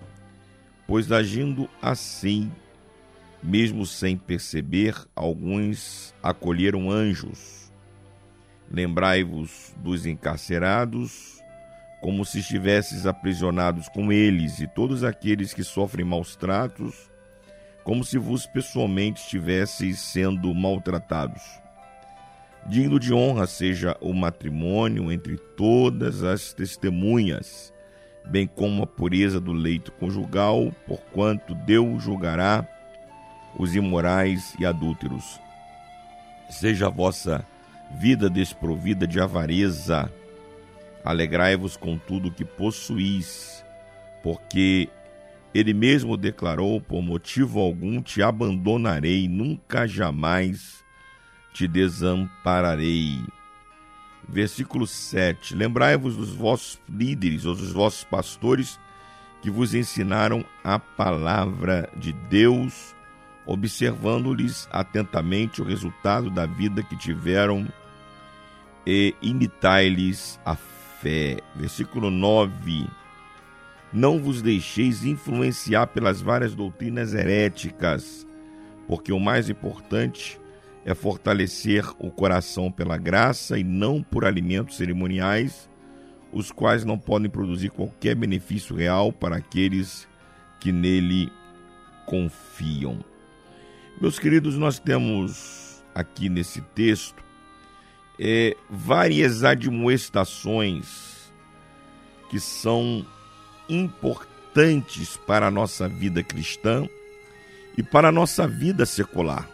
pois 0.88 1.12
agindo 1.12 1.70
assim, 1.82 2.52
mesmo 3.42 3.86
sem 3.86 4.18
perceber, 4.18 4.96
alguns 5.16 6.14
acolheram 6.22 6.90
anjos. 6.90 7.72
Lembrai-vos 8.72 9.74
dos 9.78 10.06
encarcerados, 10.06 11.40
como 12.06 12.24
se 12.24 12.38
estivesses 12.38 13.08
aprisionados 13.08 13.90
com 13.90 14.12
eles, 14.12 14.60
e 14.60 14.68
todos 14.68 15.04
aqueles 15.04 15.56
que 15.56 15.64
sofrem 15.64 16.06
maus 16.06 16.36
tratos, 16.36 17.10
como 17.84 18.04
se 18.04 18.20
vos 18.20 18.46
pessoalmente 18.46 19.24
estivesseis 19.24 20.02
sendo 20.02 20.54
maltratados. 20.54 21.42
Digno 22.68 23.00
de 23.00 23.12
honra 23.12 23.48
seja 23.48 23.98
o 24.00 24.14
matrimônio 24.14 25.12
entre 25.12 25.36
todas 25.58 26.22
as 26.22 26.54
testemunhas, 26.54 27.74
bem 28.24 28.46
como 28.46 28.84
a 28.84 28.88
pureza 28.88 29.40
do 29.40 29.52
leito 29.52 29.92
conjugal, 29.94 30.72
porquanto 30.86 31.56
Deus 31.56 32.04
julgará 32.04 32.68
os 33.58 33.74
imorais 33.74 34.54
e 34.60 34.66
adúlteros. 34.68 35.42
Seja 36.52 36.86
a 36.86 36.92
vossa 36.92 37.44
vida 38.00 38.30
desprovida 38.30 39.08
de 39.08 39.20
avareza, 39.20 40.08
Alegrai-vos 41.06 41.78
com 41.78 42.00
tudo 42.00 42.32
que 42.32 42.44
possuís, 42.44 43.64
porque 44.24 44.90
ele 45.54 45.72
mesmo 45.72 46.18
declarou: 46.18 46.82
por 46.82 47.04
motivo 47.04 47.60
algum 47.60 48.02
te 48.02 48.24
abandonarei, 48.24 49.28
nunca 49.28 49.88
jamais 49.88 50.84
te 51.54 51.68
desampararei. 51.68 53.24
Versículo 54.28 54.88
7: 54.88 55.56
Lembrai-vos 55.56 56.18
dos 56.18 56.32
vossos 56.32 56.82
líderes 56.90 57.46
ou 57.46 57.54
dos 57.54 57.72
vossos 57.72 58.04
pastores 58.04 58.80
que 59.44 59.52
vos 59.52 59.76
ensinaram 59.76 60.44
a 60.64 60.80
palavra 60.80 61.88
de 61.96 62.12
Deus, 62.12 62.96
observando-lhes 63.46 64.68
atentamente 64.72 65.62
o 65.62 65.66
resultado 65.66 66.32
da 66.32 66.48
vida 66.48 66.82
que 66.82 66.98
tiveram 66.98 67.72
e 68.88 69.14
imitai-lhes 69.22 70.40
a 70.44 70.56
fé. 71.06 71.38
Versículo 71.56 72.10
9: 72.10 72.88
Não 73.94 74.20
vos 74.20 74.42
deixeis 74.42 75.06
influenciar 75.06 75.88
pelas 75.88 76.20
várias 76.20 76.56
doutrinas 76.56 77.14
heréticas, 77.14 78.26
porque 78.88 79.14
o 79.14 79.20
mais 79.20 79.48
importante 79.48 80.40
é 80.84 80.96
fortalecer 80.96 81.86
o 82.00 82.10
coração 82.10 82.72
pela 82.72 82.98
graça 82.98 83.60
e 83.60 83.64
não 83.64 84.02
por 84.02 84.26
alimentos 84.26 84.78
cerimoniais, 84.78 85.70
os 86.34 86.52
quais 86.52 86.84
não 86.84 86.98
podem 86.98 87.30
produzir 87.30 87.70
qualquer 87.70 88.16
benefício 88.16 88.76
real 88.76 89.14
para 89.14 89.36
aqueles 89.36 90.08
que 90.60 90.72
nele 90.72 91.32
confiam. 92.06 93.00
Meus 94.02 94.20
queridos, 94.20 94.58
nós 94.58 94.80
temos 94.80 95.84
aqui 95.94 96.30
nesse 96.30 96.62
texto 96.62 97.25
é, 98.20 98.56
várias 98.70 99.44
admoestações 99.44 101.32
que 102.30 102.40
são 102.40 103.06
importantes 103.70 105.18
para 105.18 105.48
a 105.48 105.52
nossa 105.52 105.88
vida 105.88 106.24
cristã 106.24 106.88
e 107.78 107.84
para 107.84 108.10
a 108.10 108.12
nossa 108.12 108.48
vida 108.48 108.86
secular. 108.86 109.50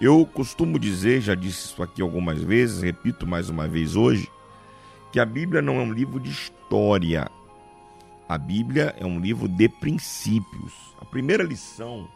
Eu 0.00 0.24
costumo 0.24 0.78
dizer, 0.78 1.20
já 1.20 1.34
disse 1.34 1.66
isso 1.66 1.82
aqui 1.82 2.00
algumas 2.00 2.42
vezes, 2.42 2.82
repito 2.82 3.26
mais 3.26 3.50
uma 3.50 3.68
vez 3.68 3.96
hoje, 3.96 4.30
que 5.12 5.20
a 5.20 5.26
Bíblia 5.26 5.60
não 5.60 5.76
é 5.76 5.82
um 5.82 5.92
livro 5.92 6.18
de 6.18 6.30
história. 6.30 7.30
A 8.28 8.38
Bíblia 8.38 8.94
é 8.98 9.04
um 9.04 9.20
livro 9.20 9.48
de 9.48 9.68
princípios. 9.68 10.72
A 11.00 11.04
primeira 11.04 11.42
lição 11.42 12.08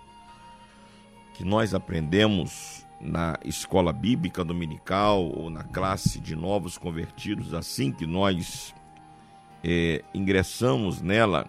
que 1.34 1.44
nós 1.44 1.74
aprendemos 1.74 2.83
na 3.04 3.38
escola 3.44 3.92
bíblica 3.92 4.42
dominical 4.42 5.22
ou 5.24 5.50
na 5.50 5.62
classe 5.62 6.18
de 6.18 6.34
novos 6.34 6.78
convertidos, 6.78 7.52
assim 7.52 7.92
que 7.92 8.06
nós 8.06 8.74
é, 9.62 10.02
ingressamos 10.14 11.02
nela, 11.02 11.46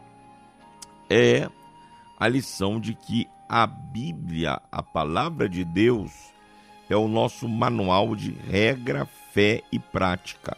é 1.09 1.49
a 2.19 2.27
lição 2.27 2.79
de 2.79 2.93
que 2.93 3.27
a 3.47 3.65
Bíblia, 3.65 4.61
a 4.71 4.83
palavra 4.83 5.47
de 5.47 5.63
Deus, 5.63 6.11
é 6.89 6.95
o 6.95 7.07
nosso 7.07 7.47
manual 7.47 8.15
de 8.15 8.31
regra, 8.31 9.05
fé 9.31 9.61
e 9.71 9.79
prática. 9.79 10.57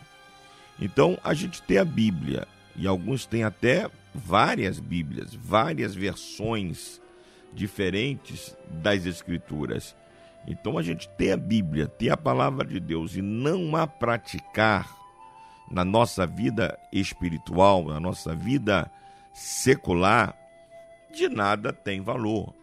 Então 0.80 1.18
a 1.24 1.34
gente 1.34 1.62
tem 1.62 1.78
a 1.78 1.86
Bíblia 1.86 2.48
e 2.76 2.88
alguns 2.88 3.26
têm 3.26 3.44
até 3.44 3.90
várias 4.14 4.80
Bíblias, 4.80 5.34
várias 5.34 5.96
versões 5.96 7.02
diferentes 7.54 8.56
das 8.70 9.06
Escrituras. 9.06 9.96
Então 10.48 10.78
a 10.78 10.82
gente 10.82 11.10
tem 11.10 11.34
a 11.34 11.38
Bíblia, 11.38 11.88
tem 11.88 12.10
a 12.10 12.16
palavra 12.16 12.66
de 12.66 12.80
Deus 12.80 13.16
e 13.16 13.22
não 13.22 13.76
a 13.76 13.86
praticar 13.86 14.96
na 15.70 15.84
nossa 15.84 16.26
vida 16.26 16.80
espiritual, 16.92 17.84
na 17.86 18.00
nossa 18.00 18.34
vida 18.34 18.90
secular, 19.34 20.34
de 21.14 21.28
nada 21.28 21.74
tem 21.74 22.00
valor. 22.00 22.54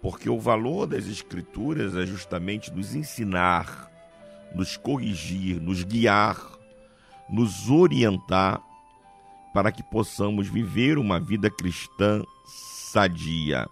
Porque 0.00 0.28
o 0.28 0.40
valor 0.40 0.86
das 0.86 1.06
Escrituras 1.06 1.94
é 1.94 2.06
justamente 2.06 2.72
nos 2.72 2.94
ensinar, 2.94 3.90
nos 4.54 4.76
corrigir, 4.76 5.60
nos 5.60 5.84
guiar, 5.84 6.40
nos 7.28 7.70
orientar 7.70 8.60
para 9.52 9.70
que 9.70 9.82
possamos 9.82 10.48
viver 10.48 10.98
uma 10.98 11.20
vida 11.20 11.50
cristã 11.50 12.24
sadia. 12.46 13.68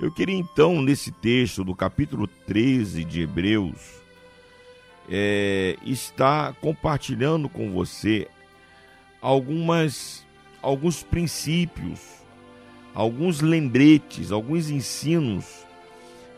Eu 0.00 0.12
queria 0.12 0.36
então, 0.36 0.80
nesse 0.80 1.10
texto 1.10 1.64
do 1.64 1.74
capítulo 1.74 2.26
13 2.46 3.04
de 3.04 3.22
Hebreus, 3.22 4.00
é, 5.08 5.76
estar 5.84 6.54
compartilhando 6.54 7.48
com 7.48 7.72
você 7.72 8.28
algumas, 9.20 10.24
alguns 10.62 11.02
princípios 11.02 12.18
alguns 12.98 13.40
lembretes, 13.40 14.32
alguns 14.32 14.70
ensinos 14.70 15.64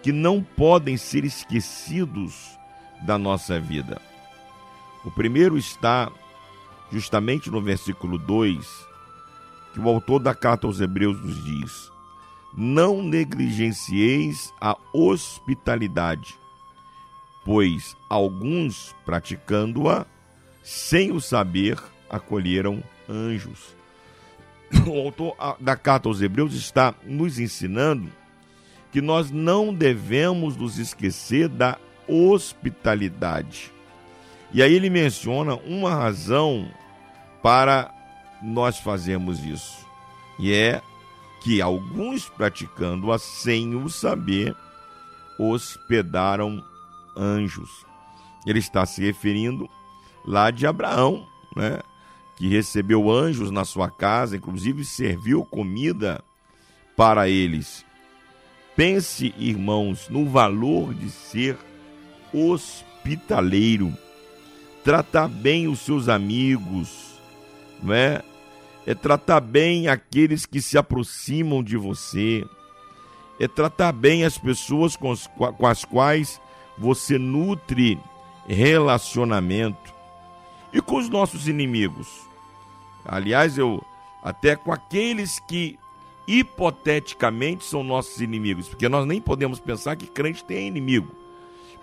que 0.02 0.12
não 0.12 0.42
podem 0.42 0.94
ser 0.98 1.24
esquecidos 1.24 2.58
da 3.00 3.16
nossa 3.16 3.58
vida. 3.58 3.98
O 5.02 5.10
primeiro 5.10 5.56
está 5.56 6.12
justamente 6.92 7.50
no 7.50 7.62
versículo 7.62 8.18
2, 8.18 8.86
que 9.72 9.80
o 9.80 9.88
autor 9.88 10.20
da 10.20 10.34
carta 10.34 10.66
aos 10.66 10.82
Hebreus 10.82 11.18
nos 11.22 11.42
diz: 11.42 11.90
Não 12.56 13.02
negligencieis 13.02 14.52
a 14.60 14.76
hospitalidade, 14.92 16.34
pois 17.44 17.96
alguns 18.08 18.94
praticando-a, 19.04 20.04
sem 20.62 21.12
o 21.12 21.20
saber, 21.20 21.78
acolheram 22.08 22.82
anjos 23.08 23.80
o 24.86 24.98
autor 24.98 25.36
da 25.58 25.76
carta 25.76 26.08
aos 26.08 26.20
Hebreus 26.22 26.54
está 26.54 26.94
nos 27.04 27.38
ensinando 27.38 28.10
que 28.92 29.00
nós 29.00 29.30
não 29.30 29.72
devemos 29.72 30.56
nos 30.56 30.78
esquecer 30.78 31.48
da 31.48 31.78
hospitalidade. 32.08 33.72
E 34.52 34.62
aí 34.62 34.74
ele 34.74 34.90
menciona 34.90 35.54
uma 35.54 35.94
razão 35.94 36.68
para 37.40 37.92
nós 38.42 38.78
fazermos 38.78 39.44
isso. 39.44 39.86
E 40.38 40.52
é 40.52 40.82
que 41.40 41.60
alguns 41.60 42.28
praticando-a 42.28 43.18
sem 43.18 43.74
o 43.74 43.88
saber 43.88 44.54
hospedaram 45.38 46.62
anjos. 47.16 47.86
Ele 48.46 48.58
está 48.58 48.84
se 48.84 49.02
referindo 49.02 49.68
lá 50.24 50.50
de 50.50 50.66
Abraão, 50.66 51.26
né? 51.56 51.80
que 52.36 52.48
recebeu 52.48 53.10
anjos 53.10 53.50
na 53.50 53.64
sua 53.64 53.90
casa, 53.90 54.36
inclusive 54.36 54.84
serviu 54.84 55.44
comida 55.44 56.22
para 56.96 57.28
eles. 57.28 57.84
Pense, 58.76 59.34
irmãos, 59.36 60.08
no 60.08 60.26
valor 60.26 60.94
de 60.94 61.10
ser 61.10 61.58
hospitaleiro, 62.32 63.92
tratar 64.82 65.28
bem 65.28 65.68
os 65.68 65.80
seus 65.80 66.08
amigos, 66.08 67.20
não 67.82 68.29
é? 68.90 68.94
Tratar 68.94 69.40
bem 69.40 69.88
aqueles 69.88 70.44
que 70.46 70.60
se 70.60 70.76
aproximam 70.76 71.62
de 71.62 71.76
você, 71.76 72.44
é 73.38 73.46
tratar 73.46 73.92
bem 73.92 74.24
as 74.24 74.36
pessoas 74.36 74.96
com, 74.96 75.12
as, 75.12 75.26
com 75.26 75.66
as 75.66 75.84
quais 75.84 76.40
você 76.76 77.18
nutre 77.18 77.98
relacionamento. 78.46 79.94
E 80.72 80.80
com 80.80 80.96
os 80.96 81.08
nossos 81.08 81.48
inimigos? 81.48 82.08
Aliás, 83.04 83.56
eu 83.56 83.82
até 84.22 84.54
com 84.56 84.72
aqueles 84.72 85.38
que 85.40 85.78
hipoteticamente 86.26 87.64
são 87.64 87.82
nossos 87.82 88.20
inimigos, 88.20 88.68
porque 88.68 88.88
nós 88.88 89.06
nem 89.06 89.20
podemos 89.20 89.58
pensar 89.58 89.96
que 89.96 90.06
crente 90.06 90.44
tem 90.44 90.68
inimigo. 90.68 91.14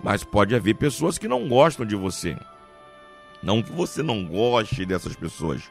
Mas 0.04 0.24
pode 0.24 0.54
haver 0.54 0.76
pessoas 0.76 1.18
que 1.18 1.28
não 1.28 1.48
gostam 1.48 1.86
de 1.86 1.96
você. 1.96 2.38
Não 3.42 3.64
que 3.64 3.72
você 3.72 4.04
não 4.04 4.26
goste 4.26 4.86
dessas 4.86 5.16
pessoas, 5.16 5.64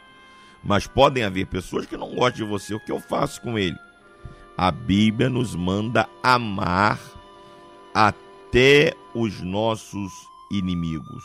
mas 0.66 0.86
podem 0.86 1.22
haver 1.22 1.46
pessoas 1.46 1.86
que 1.86 1.96
não 1.96 2.14
gostam 2.14 2.44
de 2.44 2.50
você. 2.50 2.74
O 2.74 2.80
que 2.80 2.90
eu 2.90 3.00
faço 3.00 3.40
com 3.40 3.56
ele? 3.56 3.78
A 4.56 4.70
Bíblia 4.70 5.30
nos 5.30 5.54
manda 5.54 6.08
amar 6.22 6.98
até 7.94 8.94
os 9.14 9.40
nossos 9.40 10.12
inimigos. 10.50 11.24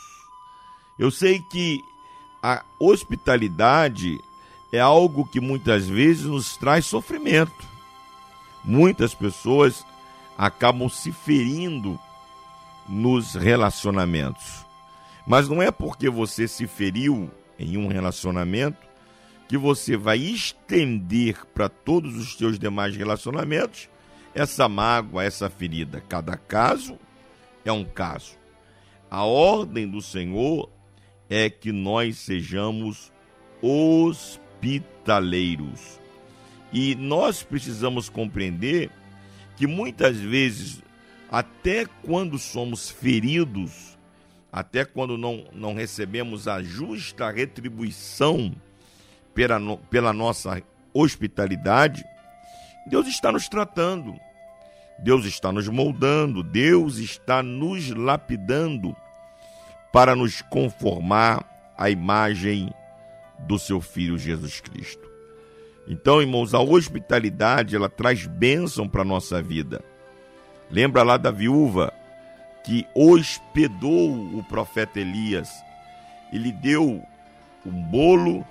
Eu 0.98 1.10
sei 1.10 1.40
que 1.40 1.82
a 2.40 2.64
hospitalidade 2.78 4.20
é 4.72 4.78
algo 4.78 5.26
que 5.26 5.40
muitas 5.40 5.88
vezes 5.88 6.24
nos 6.24 6.56
traz 6.56 6.86
sofrimento. 6.86 7.66
Muitas 8.64 9.12
pessoas 9.12 9.84
acabam 10.38 10.88
se 10.88 11.10
ferindo 11.10 11.98
nos 12.88 13.34
relacionamentos. 13.34 14.64
Mas 15.26 15.48
não 15.48 15.60
é 15.60 15.70
porque 15.70 16.08
você 16.08 16.46
se 16.46 16.66
feriu 16.68 17.28
em 17.58 17.76
um 17.76 17.88
relacionamento 17.88 18.91
que 19.52 19.58
você 19.58 19.96
vai 19.98 20.16
estender 20.16 21.44
para 21.52 21.68
todos 21.68 22.16
os 22.16 22.38
seus 22.38 22.58
demais 22.58 22.96
relacionamentos 22.96 23.86
essa 24.34 24.66
mágoa, 24.66 25.24
essa 25.24 25.50
ferida. 25.50 26.00
Cada 26.00 26.38
caso 26.38 26.98
é 27.62 27.70
um 27.70 27.84
caso. 27.84 28.38
A 29.10 29.24
ordem 29.24 29.86
do 29.86 30.00
Senhor 30.00 30.70
é 31.28 31.50
que 31.50 31.70
nós 31.70 32.16
sejamos 32.16 33.12
hospitaleiros. 33.60 34.40
E 36.72 36.94
nós 36.94 37.42
precisamos 37.42 38.08
compreender 38.08 38.90
que 39.54 39.66
muitas 39.66 40.16
vezes, 40.16 40.82
até 41.30 41.84
quando 41.84 42.38
somos 42.38 42.88
feridos, 42.88 43.98
até 44.50 44.86
quando 44.86 45.18
não, 45.18 45.44
não 45.52 45.74
recebemos 45.74 46.48
a 46.48 46.62
justa 46.62 47.30
retribuição 47.30 48.50
pela, 49.34 49.58
pela 49.90 50.12
nossa 50.12 50.62
hospitalidade, 50.92 52.04
Deus 52.86 53.06
está 53.06 53.30
nos 53.30 53.48
tratando, 53.48 54.14
Deus 54.98 55.24
está 55.24 55.52
nos 55.52 55.68
moldando, 55.68 56.42
Deus 56.42 56.98
está 56.98 57.42
nos 57.42 57.90
lapidando 57.90 58.94
para 59.92 60.16
nos 60.16 60.42
conformar 60.42 61.74
à 61.76 61.90
imagem 61.90 62.72
do 63.40 63.58
seu 63.58 63.80
Filho 63.80 64.18
Jesus 64.18 64.60
Cristo. 64.60 65.10
Então, 65.86 66.20
irmãos, 66.20 66.54
a 66.54 66.60
hospitalidade 66.60 67.74
ela 67.74 67.88
traz 67.88 68.26
bênção 68.26 68.88
para 68.88 69.02
a 69.02 69.04
nossa 69.04 69.42
vida. 69.42 69.82
Lembra 70.70 71.02
lá 71.02 71.16
da 71.16 71.30
viúva 71.30 71.92
que 72.64 72.86
hospedou 72.94 74.38
o 74.38 74.44
profeta 74.44 75.00
Elias. 75.00 75.50
Ele 76.32 76.52
deu 76.52 77.02
um 77.66 77.82
bolo, 77.82 78.46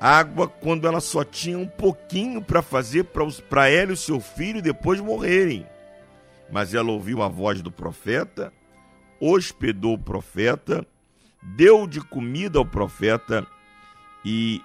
água, 0.00 0.48
quando 0.48 0.86
ela 0.86 1.00
só 1.00 1.22
tinha 1.22 1.58
um 1.58 1.66
pouquinho 1.66 2.40
para 2.40 2.62
fazer 2.62 3.04
para 3.50 3.68
ela 3.68 3.90
e 3.90 3.94
o 3.94 3.96
seu 3.98 4.18
filho 4.18 4.62
depois 4.62 4.98
morrerem. 4.98 5.66
Mas 6.50 6.72
ela 6.72 6.90
ouviu 6.90 7.22
a 7.22 7.28
voz 7.28 7.60
do 7.60 7.70
profeta, 7.70 8.50
hospedou 9.20 9.94
o 9.94 9.98
profeta, 9.98 10.86
deu 11.42 11.86
de 11.86 12.00
comida 12.00 12.58
ao 12.58 12.64
profeta 12.64 13.46
e 14.24 14.62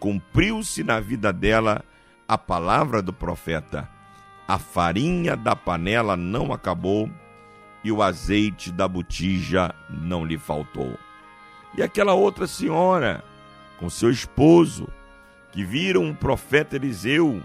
cumpriu-se 0.00 0.82
na 0.82 0.98
vida 0.98 1.32
dela 1.32 1.84
a 2.26 2.38
palavra 2.38 3.02
do 3.02 3.12
profeta. 3.12 3.88
A 4.48 4.58
farinha 4.58 5.36
da 5.36 5.54
panela 5.54 6.16
não 6.16 6.52
acabou 6.52 7.10
e 7.84 7.92
o 7.92 8.02
azeite 8.02 8.72
da 8.72 8.88
botija 8.88 9.74
não 9.90 10.24
lhe 10.24 10.38
faltou. 10.38 10.96
E 11.76 11.82
aquela 11.82 12.14
outra 12.14 12.46
senhora, 12.46 13.24
com 13.82 13.90
seu 13.90 14.12
esposo, 14.12 14.86
que 15.50 15.64
viram 15.64 16.08
o 16.08 16.14
profeta 16.14 16.76
Eliseu 16.76 17.42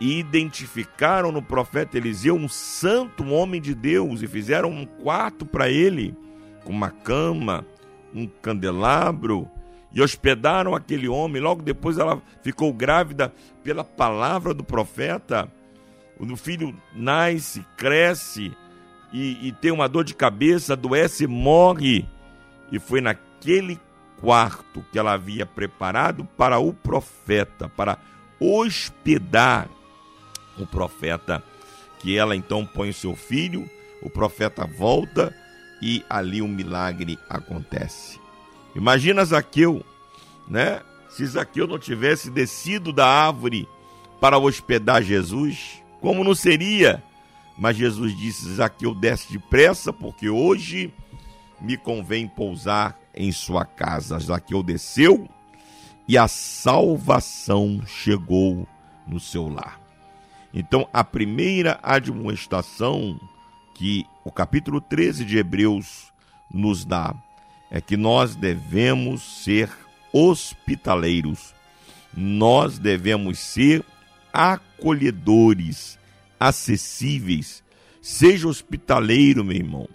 e 0.00 0.18
identificaram 0.18 1.30
no 1.30 1.42
profeta 1.42 1.98
Eliseu 1.98 2.34
um 2.34 2.48
santo 2.48 3.28
homem 3.28 3.60
de 3.60 3.74
Deus 3.74 4.22
e 4.22 4.26
fizeram 4.26 4.70
um 4.70 4.86
quarto 4.86 5.44
para 5.44 5.68
ele, 5.68 6.16
com 6.64 6.72
uma 6.72 6.88
cama, 6.88 7.66
um 8.14 8.26
candelabro, 8.26 9.46
e 9.92 10.00
hospedaram 10.00 10.74
aquele 10.74 11.06
homem. 11.06 11.42
Logo 11.42 11.62
depois 11.62 11.98
ela 11.98 12.22
ficou 12.42 12.72
grávida 12.72 13.30
pela 13.62 13.84
palavra 13.84 14.54
do 14.54 14.64
profeta. 14.64 15.46
O 16.18 16.36
filho 16.38 16.74
nasce, 16.94 17.66
cresce 17.76 18.50
e, 19.12 19.48
e 19.48 19.52
tem 19.52 19.70
uma 19.70 19.90
dor 19.90 20.04
de 20.04 20.14
cabeça, 20.14 20.72
adoece 20.72 21.24
e 21.24 21.26
morre. 21.26 22.08
E 22.72 22.78
foi 22.78 23.02
naquele 23.02 23.78
quarto 24.20 24.84
que 24.92 24.98
ela 24.98 25.12
havia 25.12 25.46
preparado 25.46 26.24
para 26.36 26.58
o 26.58 26.72
profeta, 26.72 27.68
para 27.68 27.98
hospedar 28.38 29.68
o 30.58 30.66
profeta, 30.66 31.42
que 31.98 32.16
ela 32.16 32.36
então 32.36 32.64
põe 32.66 32.90
o 32.90 32.94
seu 32.94 33.16
filho, 33.16 33.68
o 34.02 34.10
profeta 34.10 34.66
volta 34.66 35.34
e 35.82 36.04
ali 36.08 36.42
um 36.42 36.48
milagre 36.48 37.18
acontece. 37.28 38.20
Imagina 38.74 39.24
Zaqueu, 39.24 39.84
né? 40.48 40.80
Se 41.08 41.26
Zaqueu 41.26 41.66
não 41.66 41.78
tivesse 41.78 42.30
descido 42.30 42.92
da 42.92 43.06
árvore 43.06 43.68
para 44.20 44.38
hospedar 44.38 45.02
Jesus, 45.02 45.82
como 46.00 46.22
não 46.22 46.34
seria? 46.34 47.02
Mas 47.58 47.76
Jesus 47.76 48.16
disse: 48.16 48.54
Zaqueu, 48.54 48.94
desce 48.94 49.32
depressa, 49.32 49.92
porque 49.92 50.28
hoje 50.30 50.92
me 51.60 51.76
convém 51.76 52.26
pousar 52.26 52.98
em 53.14 53.32
sua 53.32 53.64
casa. 53.64 54.18
Zaqueu 54.18 54.62
desceu 54.62 55.28
e 56.06 56.18
a 56.18 56.26
salvação 56.26 57.82
chegou 57.86 58.66
no 59.06 59.20
seu 59.20 59.48
lar. 59.48 59.80
Então, 60.52 60.88
a 60.92 61.04
primeira 61.04 61.78
admoestação 61.82 63.20
que 63.74 64.04
o 64.24 64.32
capítulo 64.32 64.80
13 64.80 65.24
de 65.24 65.38
Hebreus 65.38 66.12
nos 66.52 66.84
dá 66.84 67.14
é 67.70 67.80
que 67.80 67.96
nós 67.96 68.34
devemos 68.34 69.44
ser 69.44 69.70
hospitaleiros. 70.12 71.54
Nós 72.12 72.78
devemos 72.78 73.38
ser 73.38 73.84
acolhedores, 74.32 75.98
acessíveis. 76.38 77.62
Seja 78.02 78.48
hospitaleiro, 78.48 79.44
meu 79.44 79.56
irmão. 79.56 79.88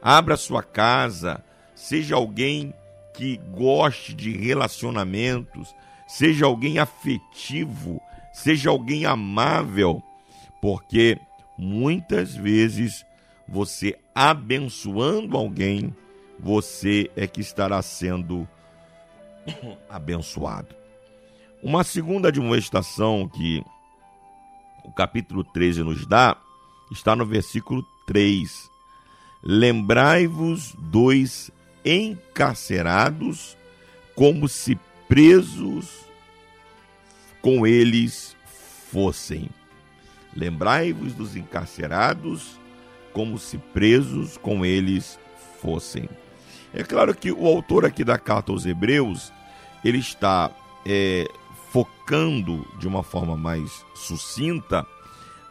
Abra 0.00 0.36
sua 0.36 0.62
casa, 0.62 1.44
seja 1.78 2.16
alguém 2.16 2.74
que 3.14 3.36
goste 3.52 4.12
de 4.12 4.36
relacionamentos, 4.36 5.74
seja 6.08 6.44
alguém 6.44 6.80
afetivo, 6.80 8.02
seja 8.32 8.68
alguém 8.68 9.06
amável, 9.06 10.02
porque 10.60 11.18
muitas 11.56 12.34
vezes 12.34 13.06
você 13.46 13.96
abençoando 14.12 15.36
alguém, 15.36 15.94
você 16.38 17.08
é 17.14 17.28
que 17.28 17.40
estará 17.40 17.80
sendo 17.80 18.46
abençoado. 19.88 20.74
Uma 21.62 21.84
segunda 21.84 22.28
admoestação 22.28 23.28
que 23.28 23.64
o 24.84 24.92
capítulo 24.92 25.44
13 25.44 25.84
nos 25.84 26.04
dá 26.06 26.36
está 26.90 27.14
no 27.14 27.24
versículo 27.24 27.86
3. 28.06 28.68
Lembrai-vos 29.44 30.74
dos 30.74 31.52
encarcerados 31.88 33.56
como 34.14 34.48
se 34.48 34.78
presos 35.08 36.04
com 37.40 37.66
eles 37.66 38.36
fossem. 38.92 39.48
Lembrai-vos 40.36 41.14
dos 41.14 41.34
encarcerados 41.34 42.58
como 43.12 43.38
se 43.38 43.58
presos 43.58 44.36
com 44.36 44.64
eles 44.64 45.18
fossem. 45.60 46.08
É 46.74 46.82
claro 46.82 47.14
que 47.14 47.32
o 47.32 47.46
autor 47.46 47.86
aqui 47.86 48.04
da 48.04 48.18
carta 48.18 48.52
aos 48.52 48.66
Hebreus 48.66 49.32
ele 49.82 49.98
está 49.98 50.50
é, 50.84 51.26
focando 51.70 52.66
de 52.78 52.86
uma 52.86 53.02
forma 53.02 53.36
mais 53.36 53.84
sucinta 53.94 54.86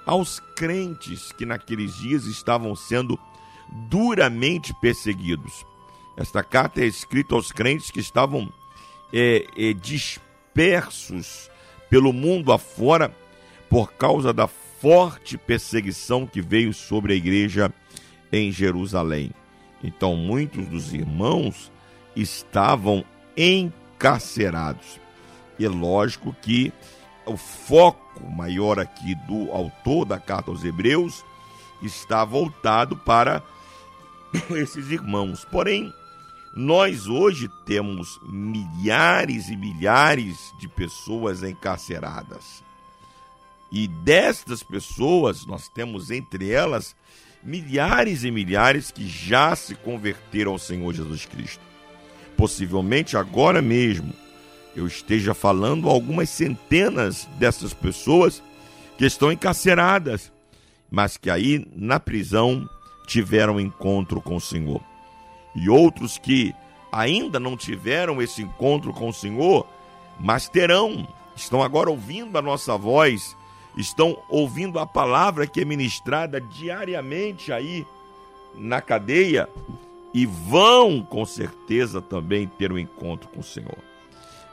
aos 0.05 0.39
crentes 0.55 1.31
que 1.31 1.45
naqueles 1.45 1.95
dias 1.95 2.25
estavam 2.25 2.75
sendo 2.75 3.19
duramente 3.89 4.73
perseguidos. 4.79 5.65
Esta 6.17 6.43
carta 6.43 6.81
é 6.81 6.85
escrita 6.85 7.35
aos 7.35 7.51
crentes 7.51 7.91
que 7.91 7.99
estavam 7.99 8.51
é, 9.13 9.45
é, 9.55 9.73
dispersos 9.73 11.49
pelo 11.91 12.11
mundo 12.11 12.51
afora 12.51 13.15
por 13.69 13.93
causa 13.93 14.33
da 14.33 14.47
forte 14.47 15.37
perseguição 15.37 16.25
que 16.25 16.41
veio 16.41 16.73
sobre 16.73 17.13
a 17.13 17.15
igreja 17.15 17.71
em 18.31 18.51
Jerusalém. 18.51 19.31
Então, 19.83 20.15
muitos 20.15 20.65
dos 20.65 20.91
irmãos 20.91 21.71
estavam 22.15 23.05
encarcerados. 23.37 24.99
E 25.59 25.65
é 25.65 25.69
lógico 25.69 26.35
que 26.41 26.73
o 27.25 27.37
foco 27.37 28.27
maior 28.31 28.79
aqui 28.79 29.13
do 29.27 29.51
autor 29.51 30.05
da 30.05 30.19
carta 30.19 30.49
aos 30.49 30.63
Hebreus 30.63 31.23
está 31.81 32.25
voltado 32.25 32.97
para 32.97 33.43
esses 34.51 34.89
irmãos. 34.89 35.45
Porém, 35.45 35.93
nós 36.57 37.05
hoje 37.05 37.47
temos 37.67 38.19
milhares 38.27 39.47
e 39.47 39.55
milhares 39.55 40.51
de 40.59 40.67
pessoas 40.67 41.43
encarceradas. 41.43 42.63
E 43.71 43.87
destas 43.87 44.63
pessoas, 44.63 45.45
nós 45.45 45.69
temos 45.69 46.09
entre 46.09 46.49
elas 46.49 46.95
milhares 47.43 48.23
e 48.23 48.31
milhares 48.31 48.89
que 48.89 49.07
já 49.07 49.55
se 49.55 49.75
converteram 49.75 50.53
ao 50.53 50.57
Senhor 50.57 50.91
Jesus 50.95 51.27
Cristo. 51.27 51.61
Possivelmente 52.35 53.15
agora 53.15 53.61
mesmo 53.61 54.11
eu 54.75 54.87
esteja 54.87 55.35
falando 55.35 55.87
algumas 55.87 56.27
centenas 56.27 57.29
dessas 57.37 57.71
pessoas 57.71 58.41
que 58.97 59.05
estão 59.05 59.31
encarceradas, 59.31 60.31
mas 60.89 61.17
que 61.17 61.29
aí 61.29 61.67
na 61.75 61.99
prisão 61.99 62.67
tiveram 63.05 63.59
encontro 63.59 64.19
com 64.19 64.37
o 64.37 64.41
Senhor. 64.41 64.81
E 65.57 65.67
outros 65.67 66.19
que 66.19 66.53
ainda 66.91 67.39
não 67.39 67.57
tiveram 67.57 68.21
esse 68.21 68.43
encontro 68.43 68.93
com 68.93 69.09
o 69.09 69.13
Senhor, 69.13 69.67
mas 70.19 70.47
terão, 70.47 71.07
estão 71.35 71.63
agora 71.63 71.89
ouvindo 71.89 72.37
a 72.37 72.41
nossa 72.41 72.77
voz, 72.77 73.35
estão 73.75 74.17
ouvindo 74.29 74.77
a 74.77 74.85
palavra 74.85 75.47
que 75.47 75.59
é 75.59 75.65
ministrada 75.65 76.39
diariamente 76.39 77.51
aí 77.51 77.85
na 78.55 78.81
cadeia 78.81 79.49
e 80.13 80.27
vão 80.27 81.01
com 81.01 81.25
certeza 81.25 82.01
também 82.01 82.47
ter 82.47 82.71
um 82.71 82.77
encontro 82.77 83.27
com 83.29 83.39
o 83.39 83.43
Senhor. 83.43 83.77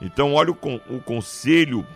Então, 0.00 0.32
olha 0.32 0.52
o, 0.52 0.96
o 0.96 1.00
conselho 1.02 1.86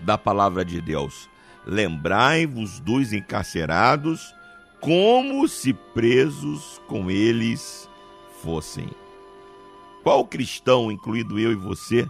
da 0.00 0.18
palavra 0.18 0.64
de 0.64 0.80
Deus: 0.80 1.28
lembrai-vos 1.64 2.80
dos 2.80 3.12
encarcerados, 3.12 4.34
como 4.80 5.46
se 5.48 5.72
presos 5.72 6.80
com 6.86 7.10
eles 7.10 7.87
fossem. 8.42 8.88
Qual 10.02 10.24
cristão, 10.24 10.90
incluído 10.90 11.38
eu 11.38 11.52
e 11.52 11.56
você, 11.56 12.08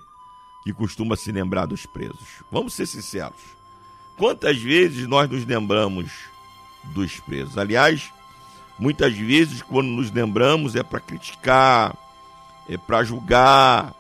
que 0.63 0.73
costuma 0.73 1.17
se 1.17 1.33
lembrar 1.33 1.67
dos 1.67 1.87
presos? 1.87 2.43
Vamos 2.51 2.75
ser 2.75 2.87
sinceros. 2.87 3.59
Quantas 4.17 4.59
vezes 4.59 5.07
nós 5.07 5.29
nos 5.31 5.45
lembramos 5.45 6.11
dos 6.95 7.19
presos? 7.21 7.57
Aliás, 7.57 8.13
muitas 8.79 9.17
vezes, 9.17 9.63
quando 9.63 9.89
nos 9.89 10.11
lembramos, 10.11 10.75
é 10.77 10.83
para 10.83 11.01
criticar, 11.01 11.97
é 12.69 12.77
para 12.77 13.03
julgar, 13.05 13.95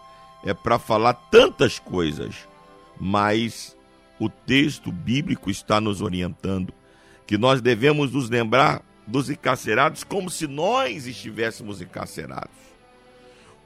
é 0.44 0.52
para 0.52 0.78
falar 0.78 1.14
tantas 1.14 1.78
coisas, 1.78 2.48
mas 3.00 3.76
o 4.18 4.28
texto 4.28 4.90
bíblico 4.90 5.50
está 5.50 5.80
nos 5.80 6.00
orientando 6.02 6.72
que 7.26 7.38
nós 7.38 7.60
devemos 7.60 8.12
nos 8.12 8.28
lembrar 8.28 8.82
dos 9.08 9.28
encarcerados 9.28 10.04
como 10.04 10.30
se 10.30 10.46
nós 10.46 11.06
estivéssemos 11.06 11.80
encarcerados. 11.80 12.56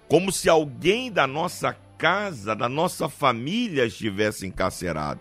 Como 0.08 0.32
se 0.32 0.48
alguém 0.48 1.12
da 1.12 1.26
nossa 1.26 1.76
casa, 1.98 2.56
da 2.56 2.68
nossa 2.68 3.08
família 3.08 3.84
estivesse 3.84 4.46
encarcerado. 4.46 5.20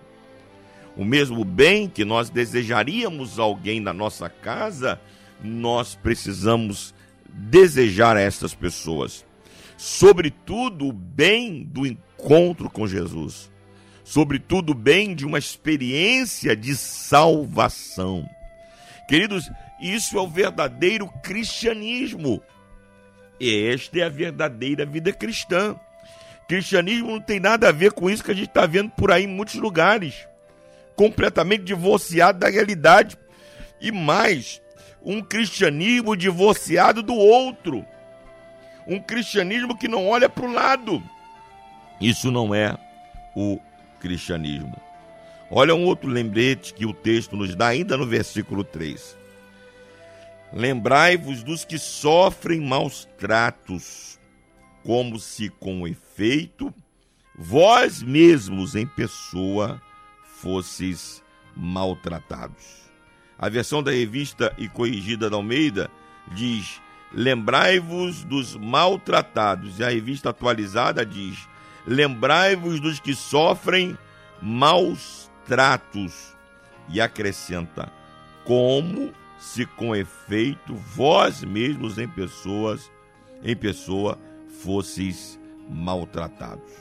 O 0.96 1.04
mesmo 1.04 1.44
bem 1.44 1.90
que 1.90 2.06
nós 2.06 2.30
desejaríamos 2.30 3.40
alguém 3.40 3.82
da 3.84 3.94
nossa 3.94 4.30
casa, 4.30 5.00
nós 5.44 5.96
precisamos 5.96 6.94
desejar 7.28 8.16
a 8.16 8.22
estas 8.22 8.54
pessoas. 8.54 9.26
Sobretudo 9.78 10.88
o 10.88 10.94
bem 10.94 11.64
do 11.64 11.86
encontro 11.86 12.70
com 12.70 12.88
Jesus 12.88 13.52
sobretudo 14.12 14.74
bem 14.74 15.16
de 15.16 15.26
uma 15.26 15.40
experiência 15.40 16.54
de 16.54 16.76
salvação. 16.76 18.28
Queridos, 19.08 19.50
isso 19.82 20.16
é 20.16 20.22
o 20.22 20.28
verdadeiro 20.28 21.08
cristianismo. 21.24 22.42
Esta 23.40 24.00
é 24.00 24.04
a 24.04 24.10
verdadeira 24.10 24.86
vida 24.86 25.12
cristã. 25.12 25.76
Cristianismo 26.48 27.12
não 27.12 27.20
tem 27.20 27.40
nada 27.40 27.70
a 27.70 27.72
ver 27.72 27.92
com 27.92 28.08
isso 28.08 28.24
que 28.24 28.30
a 28.30 28.36
gente 28.36 28.50
está 28.50 28.68
vendo 28.68 28.92
por 28.92 29.12
aí 29.12 29.24
em 29.24 29.28
muitos 29.28 29.56
lugares. 29.56 30.28
Completamente 30.96 31.64
divorciado 31.64 32.38
da 32.38 32.50
realidade. 32.50 33.18
E 33.80 33.92
mais, 33.92 34.62
um 35.04 35.20
cristianismo 35.22 36.16
divorciado 36.16 37.02
do 37.02 37.16
outro. 37.16 37.84
Um 38.86 39.00
cristianismo 39.00 39.76
que 39.76 39.88
não 39.88 40.08
olha 40.08 40.30
para 40.30 40.46
o 40.46 40.52
lado. 40.52 41.02
Isso 42.00 42.30
não 42.30 42.54
é 42.54 42.78
o 43.36 43.60
cristianismo. 44.00 44.76
Olha 45.50 45.74
um 45.74 45.86
outro 45.86 46.08
lembrete 46.08 46.74
que 46.74 46.86
o 46.86 46.94
texto 46.94 47.36
nos 47.36 47.56
dá, 47.56 47.68
ainda 47.68 47.98
no 47.98 48.06
versículo 48.06 48.64
3. 48.64 49.21
Lembrai-vos 50.54 51.44
dos 51.44 51.64
que 51.64 51.78
sofrem 51.78 52.60
maus 52.60 53.08
tratos, 53.18 54.20
como 54.84 55.20
se 55.20 55.50
com 55.50 55.88
efeito 55.88 56.74
vós 57.38 58.04
mesmos 58.04 58.76
em 58.76 58.86
pessoa 58.86 59.82
fosseis 60.24 61.24
maltratados. 61.56 62.82
A 63.38 63.50
versão 63.50 63.82
da 63.82 63.92
revista 63.92 64.54
e 64.58 64.68
corrigida 64.68 65.30
da 65.30 65.36
Almeida 65.36 65.90
diz: 66.34 66.82
Lembrai-vos 67.14 68.24
dos 68.24 68.56
maltratados. 68.56 69.80
E 69.80 69.84
a 69.84 69.90
revista 69.90 70.30
atualizada 70.30 71.06
diz: 71.06 71.48
lembrai-vos 71.86 72.80
dos 72.80 73.00
que 73.00 73.14
sofrem 73.14 73.98
maus 74.42 75.30
tratos. 75.46 76.36
E 76.90 77.00
acrescenta: 77.00 77.92
como 78.44 79.14
se 79.42 79.66
com 79.66 79.96
efeito 79.96 80.76
vós 80.76 81.44
mesmos 81.44 81.98
em 81.98 82.08
pessoas, 82.08 82.92
em 83.44 83.56
pessoa, 83.56 84.20
fosseis 84.64 85.40
maltratados. 85.68 86.72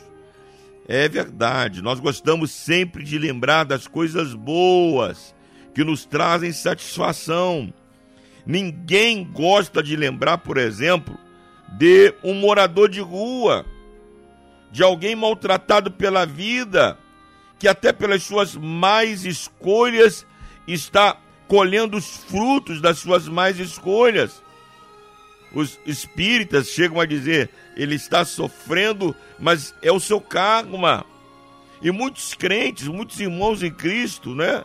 É 0.86 1.08
verdade, 1.08 1.80
nós 1.80 1.98
gostamos 1.98 2.50
sempre 2.50 3.02
de 3.02 3.18
lembrar 3.18 3.64
das 3.64 3.88
coisas 3.88 4.34
boas 4.34 5.34
que 5.74 5.82
nos 5.82 6.04
trazem 6.04 6.52
satisfação. 6.52 7.72
Ninguém 8.44 9.24
gosta 9.24 9.82
de 9.82 9.96
lembrar, 9.96 10.38
por 10.38 10.58
exemplo, 10.58 11.18
de 11.78 12.14
um 12.22 12.34
morador 12.34 12.90
de 12.90 13.00
rua 13.00 13.64
de 14.70 14.82
alguém 14.82 15.16
maltratado 15.16 15.90
pela 15.90 16.26
vida, 16.26 16.98
que 17.58 17.66
até 17.66 17.90
pelas 17.92 18.22
suas 18.22 18.54
más 18.54 19.24
escolhas 19.24 20.26
está 20.68 21.18
colhendo 21.50 21.96
os 21.96 22.06
frutos 22.06 22.80
das 22.80 23.00
suas 23.00 23.26
más 23.26 23.58
escolhas. 23.58 24.40
Os 25.52 25.80
espíritas 25.84 26.68
chegam 26.68 27.00
a 27.00 27.04
dizer: 27.04 27.50
ele 27.76 27.96
está 27.96 28.24
sofrendo, 28.24 29.16
mas 29.36 29.74
é 29.82 29.90
o 29.90 29.98
seu 29.98 30.20
karma. 30.20 31.04
E 31.82 31.90
muitos 31.90 32.34
crentes, 32.34 32.86
muitos 32.86 33.18
irmãos 33.18 33.64
em 33.64 33.70
Cristo, 33.72 34.32
né? 34.32 34.62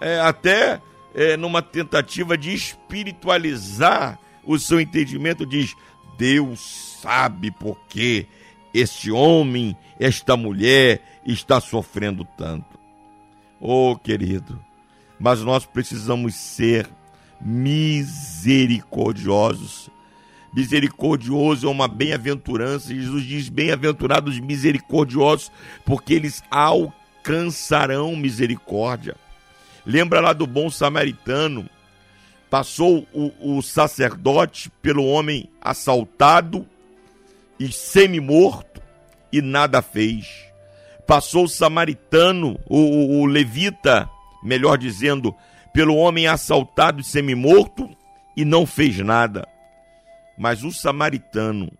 É, 0.00 0.18
até 0.18 0.82
é, 1.14 1.36
numa 1.36 1.62
tentativa 1.62 2.36
de 2.36 2.52
espiritualizar 2.52 4.18
o 4.42 4.58
seu 4.58 4.80
entendimento, 4.80 5.46
diz: 5.46 5.76
Deus 6.18 6.58
sabe 7.00 7.52
por 7.52 7.78
quê 7.88 8.26
este 8.74 9.12
homem, 9.12 9.76
esta 10.00 10.36
mulher 10.36 11.20
está 11.24 11.60
sofrendo 11.60 12.24
tanto. 12.36 12.76
Oh, 13.60 13.96
querido, 13.96 14.65
mas 15.18 15.42
nós 15.42 15.64
precisamos 15.64 16.34
ser 16.34 16.86
misericordiosos. 17.40 19.88
Misericordioso 20.54 21.66
é 21.66 21.70
uma 21.70 21.88
bem-aventurança. 21.88 22.94
Jesus 22.94 23.24
diz: 23.24 23.48
Bem-aventurados 23.48 24.38
misericordiosos, 24.40 25.50
porque 25.84 26.14
eles 26.14 26.42
alcançarão 26.50 28.16
misericórdia. 28.16 29.16
Lembra 29.84 30.20
lá 30.20 30.32
do 30.32 30.46
bom 30.46 30.70
samaritano? 30.70 31.68
Passou 32.48 33.06
o, 33.12 33.58
o 33.58 33.62
sacerdote 33.62 34.70
pelo 34.80 35.04
homem 35.04 35.50
assaltado 35.60 36.64
e 37.58 37.70
semi-morto 37.70 38.80
e 39.32 39.42
nada 39.42 39.82
fez. 39.82 40.46
Passou 41.06 41.44
o 41.44 41.48
samaritano, 41.48 42.58
o, 42.66 42.78
o, 42.78 43.20
o 43.20 43.26
levita, 43.26 44.08
melhor 44.46 44.78
dizendo, 44.78 45.34
pelo 45.74 45.96
homem 45.96 46.26
assaltado 46.26 47.00
e 47.00 47.04
semi-morto 47.04 47.90
e 48.36 48.44
não 48.44 48.64
fez 48.64 48.96
nada. 48.98 49.46
Mas 50.38 50.62
o 50.62 50.70
samaritano, 50.70 51.70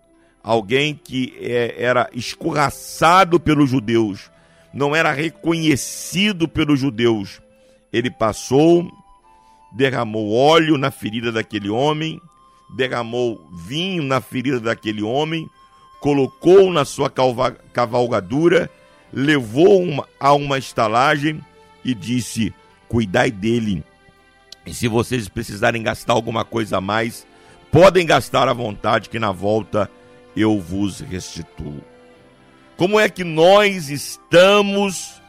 alguém 0.42 0.94
que 0.94 1.34
é, 1.40 1.76
era 1.78 2.10
escorraçado 2.12 3.38
pelos 3.38 3.70
judeus, 3.70 4.30
não 4.74 4.94
era 4.94 5.12
reconhecido 5.12 6.48
pelos 6.48 6.80
judeus, 6.80 7.40
ele 7.92 8.10
passou, 8.10 8.90
derramou 9.72 10.32
óleo 10.32 10.76
na 10.76 10.90
ferida 10.90 11.30
daquele 11.30 11.70
homem, 11.70 12.20
derramou 12.74 13.40
vinho 13.66 14.02
na 14.02 14.20
ferida 14.20 14.58
daquele 14.58 15.02
homem, 15.02 15.48
colocou 16.00 16.72
na 16.72 16.84
sua 16.84 17.10
cavalgadura, 17.72 18.68
levou 19.12 19.82
uma, 19.82 20.06
a 20.18 20.32
uma 20.34 20.58
estalagem 20.58 21.40
e 21.86 21.94
disse: 21.94 22.52
Cuidai 22.88 23.30
dele. 23.30 23.84
E 24.66 24.74
se 24.74 24.88
vocês 24.88 25.28
precisarem 25.28 25.82
gastar 25.82 26.12
alguma 26.12 26.44
coisa 26.44 26.78
a 26.78 26.80
mais, 26.80 27.24
podem 27.70 28.04
gastar 28.04 28.48
à 28.48 28.52
vontade, 28.52 29.08
que 29.08 29.18
na 29.18 29.30
volta 29.30 29.88
eu 30.36 30.60
vos 30.60 31.00
restituo. 31.00 31.80
Como 32.76 32.98
é 32.98 33.08
que 33.08 33.22
nós 33.22 33.88
estamos 33.88 35.22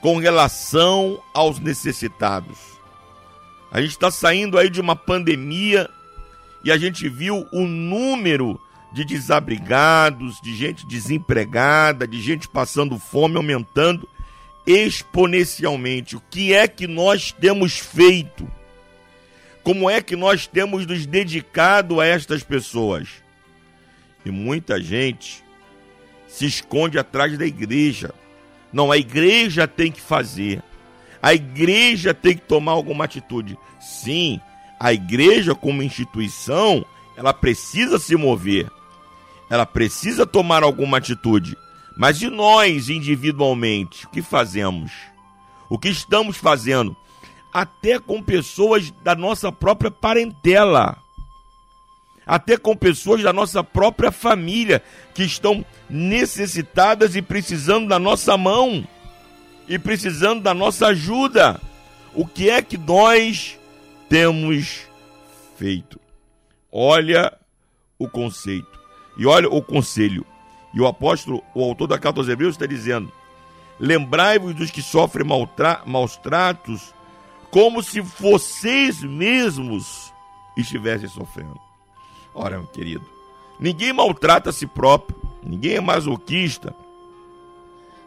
com 0.00 0.16
relação 0.16 1.20
aos 1.34 1.58
necessitados? 1.58 2.56
A 3.70 3.80
gente 3.80 3.90
está 3.90 4.10
saindo 4.10 4.56
aí 4.56 4.70
de 4.70 4.80
uma 4.80 4.94
pandemia 4.94 5.90
e 6.64 6.70
a 6.70 6.78
gente 6.78 7.08
viu 7.08 7.46
o 7.52 7.66
número 7.66 8.58
de 8.92 9.04
desabrigados, 9.04 10.40
de 10.40 10.56
gente 10.56 10.86
desempregada, 10.86 12.06
de 12.06 12.20
gente 12.22 12.48
passando 12.48 12.98
fome 12.98 13.36
aumentando 13.36 14.08
exponencialmente. 14.68 16.14
O 16.14 16.22
que 16.30 16.52
é 16.52 16.68
que 16.68 16.86
nós 16.86 17.32
temos 17.32 17.78
feito? 17.78 18.46
Como 19.62 19.88
é 19.88 20.02
que 20.02 20.14
nós 20.14 20.46
temos 20.46 20.86
nos 20.86 21.06
dedicado 21.06 22.00
a 22.00 22.06
estas 22.06 22.42
pessoas? 22.42 23.08
E 24.24 24.30
muita 24.30 24.80
gente 24.80 25.42
se 26.26 26.44
esconde 26.44 26.98
atrás 26.98 27.38
da 27.38 27.46
igreja. 27.46 28.14
Não, 28.70 28.92
a 28.92 28.98
igreja 28.98 29.66
tem 29.66 29.90
que 29.90 30.00
fazer. 30.00 30.62
A 31.22 31.32
igreja 31.32 32.12
tem 32.12 32.36
que 32.36 32.42
tomar 32.42 32.72
alguma 32.72 33.04
atitude. 33.04 33.58
Sim, 33.80 34.38
a 34.78 34.92
igreja 34.92 35.54
como 35.54 35.82
instituição 35.82 36.84
ela 37.16 37.32
precisa 37.32 37.98
se 37.98 38.14
mover, 38.14 38.70
ela 39.50 39.66
precisa 39.66 40.24
tomar 40.24 40.62
alguma 40.62 40.98
atitude. 40.98 41.56
Mas 41.98 42.22
e 42.22 42.30
nós, 42.30 42.88
individualmente, 42.88 44.06
o 44.06 44.10
que 44.10 44.22
fazemos? 44.22 44.92
O 45.68 45.76
que 45.76 45.88
estamos 45.88 46.36
fazendo? 46.36 46.96
Até 47.52 47.98
com 47.98 48.22
pessoas 48.22 48.92
da 49.02 49.16
nossa 49.16 49.50
própria 49.50 49.90
parentela, 49.90 50.96
até 52.24 52.56
com 52.56 52.76
pessoas 52.76 53.20
da 53.20 53.32
nossa 53.32 53.64
própria 53.64 54.12
família 54.12 54.80
que 55.12 55.24
estão 55.24 55.66
necessitadas 55.90 57.16
e 57.16 57.20
precisando 57.20 57.88
da 57.88 57.98
nossa 57.98 58.36
mão 58.36 58.86
e 59.66 59.76
precisando 59.76 60.40
da 60.40 60.54
nossa 60.54 60.86
ajuda. 60.86 61.60
O 62.14 62.24
que 62.24 62.48
é 62.48 62.62
que 62.62 62.78
nós 62.78 63.58
temos 64.08 64.86
feito? 65.56 65.98
Olha 66.70 67.36
o 67.98 68.08
conceito 68.08 68.78
e 69.16 69.26
olha 69.26 69.48
o 69.48 69.60
conselho. 69.60 70.24
E 70.72 70.80
o 70.80 70.86
apóstolo, 70.86 71.42
o 71.54 71.64
autor 71.64 71.86
da 71.86 71.98
carta 71.98 72.20
aos 72.20 72.28
Hebreus, 72.28 72.54
está 72.54 72.66
dizendo: 72.66 73.10
Lembrai-vos 73.78 74.54
dos 74.54 74.70
que 74.70 74.82
sofrem 74.82 75.26
maus 75.86 76.16
tratos, 76.16 76.94
como 77.50 77.82
se 77.82 78.00
vocês 78.00 79.02
mesmos 79.02 80.12
estivessem 80.56 81.08
sofrendo. 81.08 81.58
Ora, 82.34 82.58
meu 82.58 82.66
querido, 82.66 83.04
ninguém 83.58 83.92
maltrata 83.92 84.50
a 84.50 84.52
si 84.52 84.66
próprio, 84.66 85.20
ninguém 85.42 85.76
é 85.76 85.80
masoquista, 85.80 86.74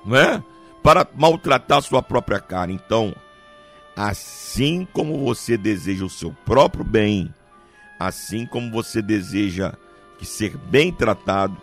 não 0.05 0.15
é? 0.15 0.43
Para 0.83 1.07
maltratar 1.15 1.81
sua 1.81 2.01
própria 2.01 2.39
carne. 2.39 2.73
Então, 2.73 3.15
assim 3.95 4.87
como 4.91 5.23
você 5.23 5.57
deseja 5.57 6.05
o 6.05 6.09
seu 6.09 6.33
próprio 6.45 6.83
bem, 6.83 7.33
assim 7.99 8.45
como 8.45 8.71
você 8.71 9.01
deseja 9.01 9.73
que 10.17 10.25
ser 10.25 10.57
bem 10.57 10.91
tratado, 10.91 11.55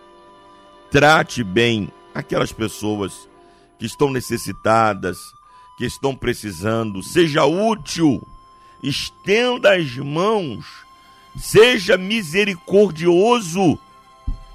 trate 0.91 1.45
bem 1.45 1.91
aquelas 2.15 2.53
pessoas 2.53 3.29
que 3.79 3.87
estão 3.87 4.11
necessitadas, 4.11 5.19
que 5.77 5.85
estão 5.85 6.17
precisando, 6.17 7.03
seja 7.03 7.45
útil, 7.45 8.27
estenda 8.83 9.77
as 9.77 9.97
mãos, 9.97 10.67
seja 11.37 11.97
misericordioso, 11.97 13.79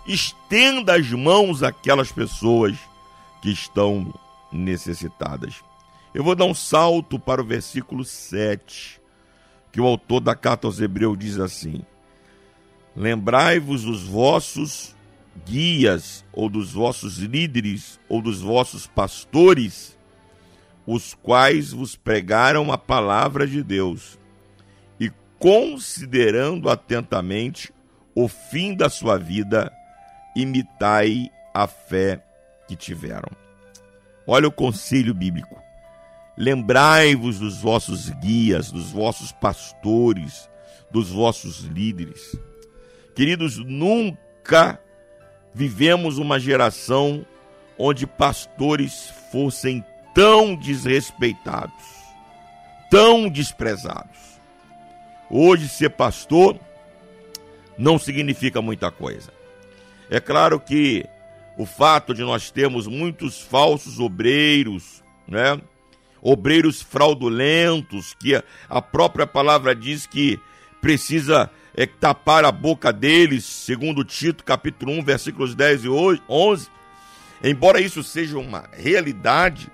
estenda 0.05 0.95
as 0.95 1.09
mãos 1.11 1.63
àquelas 1.63 2.11
pessoas 2.11 2.77
que 3.41 3.51
estão 3.51 4.13
necessitadas. 4.51 5.63
Eu 6.13 6.23
vou 6.23 6.36
dar 6.36 6.45
um 6.45 6.53
salto 6.53 7.17
para 7.17 7.41
o 7.41 7.45
versículo 7.45 8.03
7, 8.03 8.99
que 9.71 9.79
o 9.79 9.86
autor 9.86 10.19
da 10.19 10.36
carta 10.36 10.67
aos 10.67 10.79
Hebreus 10.79 11.17
diz 11.17 11.39
assim: 11.39 11.81
Lembrai-vos 12.95 13.84
dos 13.84 14.03
vossos 14.03 14.93
guias, 15.45 16.23
ou 16.31 16.49
dos 16.49 16.73
vossos 16.73 17.17
líderes, 17.17 17.99
ou 18.07 18.21
dos 18.21 18.41
vossos 18.41 18.88
pastores, 18.88 19.97
os 20.86 21.13
quais 21.13 21.71
vos 21.71 21.95
pregaram 21.95 22.71
a 22.71 22.77
palavra 22.77 23.47
de 23.47 23.63
Deus, 23.63 24.19
e 24.99 25.11
considerando 25.39 26.69
atentamente 26.69 27.73
o 28.15 28.27
fim 28.27 28.75
da 28.75 28.89
sua 28.89 29.17
vida, 29.17 29.71
imitai 30.36 31.29
a 31.53 31.67
fé 31.67 32.23
que 32.67 32.75
tiveram. 32.75 33.29
Olha 34.25 34.47
o 34.47 34.51
conselho 34.51 35.13
bíblico. 35.13 35.61
Lembrai-vos 36.38 37.39
dos 37.39 37.61
vossos 37.61 38.09
guias, 38.09 38.71
dos 38.71 38.91
vossos 38.91 39.31
pastores, 39.31 40.49
dos 40.89 41.11
vossos 41.11 41.59
líderes. 41.61 42.36
Queridos, 43.15 43.57
nunca 43.57 44.79
vivemos 45.53 46.17
uma 46.17 46.39
geração 46.39 47.25
onde 47.77 48.07
pastores 48.07 49.11
fossem 49.31 49.83
tão 50.13 50.55
desrespeitados, 50.55 51.83
tão 52.89 53.29
desprezados. 53.29 54.39
Hoje, 55.29 55.67
ser 55.67 55.89
pastor 55.89 56.59
não 57.77 57.97
significa 57.97 58.61
muita 58.61 58.91
coisa. 58.91 59.31
É 60.09 60.19
claro 60.19 60.59
que 60.59 61.05
o 61.57 61.65
fato 61.65 62.13
de 62.13 62.21
nós 62.21 62.51
termos 62.51 62.87
muitos 62.87 63.41
falsos 63.41 63.99
obreiros, 63.99 65.03
né? 65.27 65.59
Obreiros 66.21 66.81
fraudulentos, 66.81 68.13
que 68.13 68.41
a 68.69 68.81
própria 68.81 69.27
palavra 69.27 69.75
diz 69.75 70.05
que 70.05 70.39
precisa 70.81 71.49
é, 71.76 71.86
tapar 71.86 72.45
a 72.45 72.51
boca 72.51 72.93
deles, 72.93 73.45
segundo 73.45 74.03
Tito, 74.03 74.43
capítulo 74.43 74.91
1, 74.93 75.03
versículos 75.03 75.55
10 75.55 75.86
e 75.86 75.89
11. 75.89 76.69
Embora 77.43 77.82
isso 77.82 78.03
seja 78.03 78.38
uma 78.38 78.65
realidade, 78.71 79.71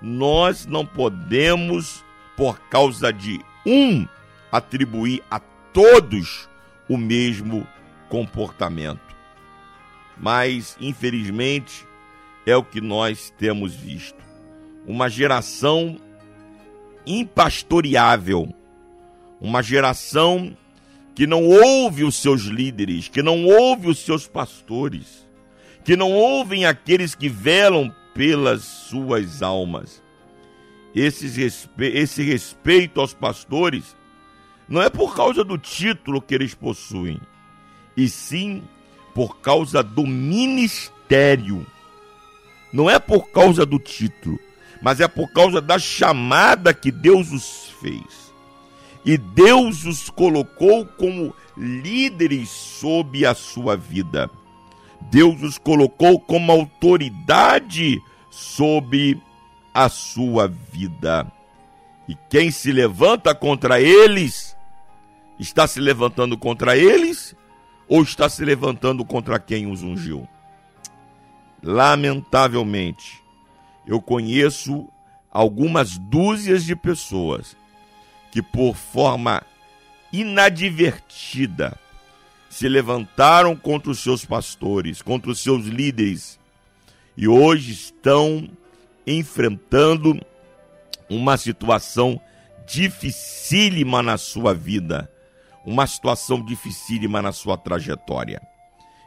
nós 0.00 0.66
não 0.66 0.84
podemos, 0.84 2.02
por 2.36 2.58
causa 2.68 3.12
de 3.12 3.40
um, 3.66 4.06
atribuir 4.50 5.22
a 5.30 5.38
todos 5.72 6.48
o 6.88 6.96
mesmo 6.96 7.66
comportamento. 8.08 9.14
Mas, 10.18 10.76
infelizmente, 10.80 11.86
é 12.44 12.56
o 12.56 12.64
que 12.64 12.80
nós 12.80 13.32
temos 13.38 13.74
visto. 13.74 14.22
Uma 14.86 15.08
geração 15.08 15.96
impastoreável, 17.06 18.52
uma 19.40 19.62
geração 19.62 20.56
que 21.14 21.26
não 21.26 21.44
ouve 21.44 22.04
os 22.04 22.16
seus 22.16 22.42
líderes, 22.42 23.08
que 23.08 23.22
não 23.22 23.44
ouve 23.44 23.88
os 23.88 23.98
seus 23.98 24.26
pastores, 24.26 25.26
que 25.84 25.96
não 25.96 26.10
ouvem 26.12 26.64
aqueles 26.64 27.14
que 27.14 27.28
velam 27.28 27.94
pelas 28.14 28.62
suas 28.62 29.42
almas. 29.42 30.02
Esse, 30.94 31.52
esse 31.78 32.22
respeito 32.22 33.00
aos 33.00 33.14
pastores 33.14 33.96
não 34.68 34.80
é 34.80 34.88
por 34.88 35.14
causa 35.14 35.42
do 35.42 35.58
título 35.58 36.20
que 36.20 36.34
eles 36.34 36.54
possuem, 36.54 37.20
e 37.96 38.08
sim 38.08 38.62
por 39.14 39.38
causa 39.40 39.82
do 39.82 40.06
ministério. 40.06 41.66
Não 42.72 42.88
é 42.88 42.98
por 42.98 43.30
causa 43.30 43.66
do 43.66 43.78
título, 43.78 44.38
mas 44.80 45.00
é 45.00 45.08
por 45.08 45.30
causa 45.30 45.60
da 45.60 45.78
chamada 45.78 46.72
que 46.72 46.90
Deus 46.90 47.30
os 47.30 47.70
fez. 47.80 48.21
E 49.04 49.16
Deus 49.18 49.84
os 49.84 50.08
colocou 50.08 50.86
como 50.86 51.34
líderes 51.56 52.48
sob 52.48 53.26
a 53.26 53.34
sua 53.34 53.76
vida. 53.76 54.30
Deus 55.10 55.42
os 55.42 55.58
colocou 55.58 56.20
como 56.20 56.52
autoridade 56.52 58.00
sobre 58.30 59.20
a 59.74 59.88
sua 59.88 60.46
vida. 60.46 61.30
E 62.08 62.16
quem 62.30 62.50
se 62.50 62.70
levanta 62.70 63.34
contra 63.34 63.80
eles, 63.80 64.56
está 65.38 65.66
se 65.66 65.80
levantando 65.80 66.38
contra 66.38 66.76
eles 66.76 67.34
ou 67.88 68.02
está 68.02 68.28
se 68.28 68.44
levantando 68.44 69.04
contra 69.04 69.38
quem 69.38 69.70
os 69.70 69.82
ungiu? 69.82 70.26
Lamentavelmente, 71.62 73.22
eu 73.86 74.00
conheço 74.00 74.88
algumas 75.30 75.98
dúzias 75.98 76.64
de 76.64 76.76
pessoas 76.76 77.56
que 78.32 78.42
por 78.42 78.74
forma 78.74 79.42
inadvertida 80.12 81.78
se 82.50 82.68
levantaram 82.68 83.54
contra 83.54 83.90
os 83.90 84.00
seus 84.00 84.24
pastores, 84.24 85.00
contra 85.00 85.30
os 85.30 85.40
seus 85.40 85.66
líderes 85.66 86.40
e 87.16 87.28
hoje 87.28 87.72
estão 87.72 88.48
enfrentando 89.06 90.18
uma 91.08 91.36
situação 91.36 92.20
dificílima 92.66 94.02
na 94.02 94.16
sua 94.16 94.54
vida, 94.54 95.10
uma 95.64 95.86
situação 95.86 96.42
dificílima 96.42 97.20
na 97.20 97.32
sua 97.32 97.56
trajetória. 97.56 98.40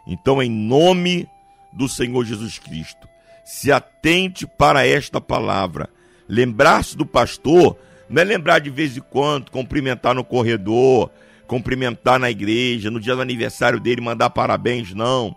Então, 0.05 0.41
em 0.41 0.49
nome 0.49 1.28
do 1.73 1.89
Senhor 1.89 2.23
Jesus 2.23 2.59
Cristo, 2.59 3.07
se 3.43 3.71
atente 3.71 4.45
para 4.45 4.86
esta 4.86 5.19
palavra. 5.19 5.89
Lembrar-se 6.28 6.95
do 6.95 7.05
pastor 7.05 7.78
não 8.10 8.22
é 8.22 8.26
lembrar 8.26 8.60
de 8.60 8.70
vez 8.70 8.95
em 8.95 9.01
quando, 9.01 9.51
cumprimentar 9.51 10.14
no 10.14 10.24
corredor, 10.24 11.10
cumprimentar 11.47 12.20
na 12.20 12.30
igreja, 12.30 12.91
no 12.91 12.99
dia 12.99 13.16
do 13.16 13.22
aniversário 13.22 13.80
dele, 13.80 14.01
mandar 14.01 14.30
parabéns, 14.30 14.93
não. 14.93 15.36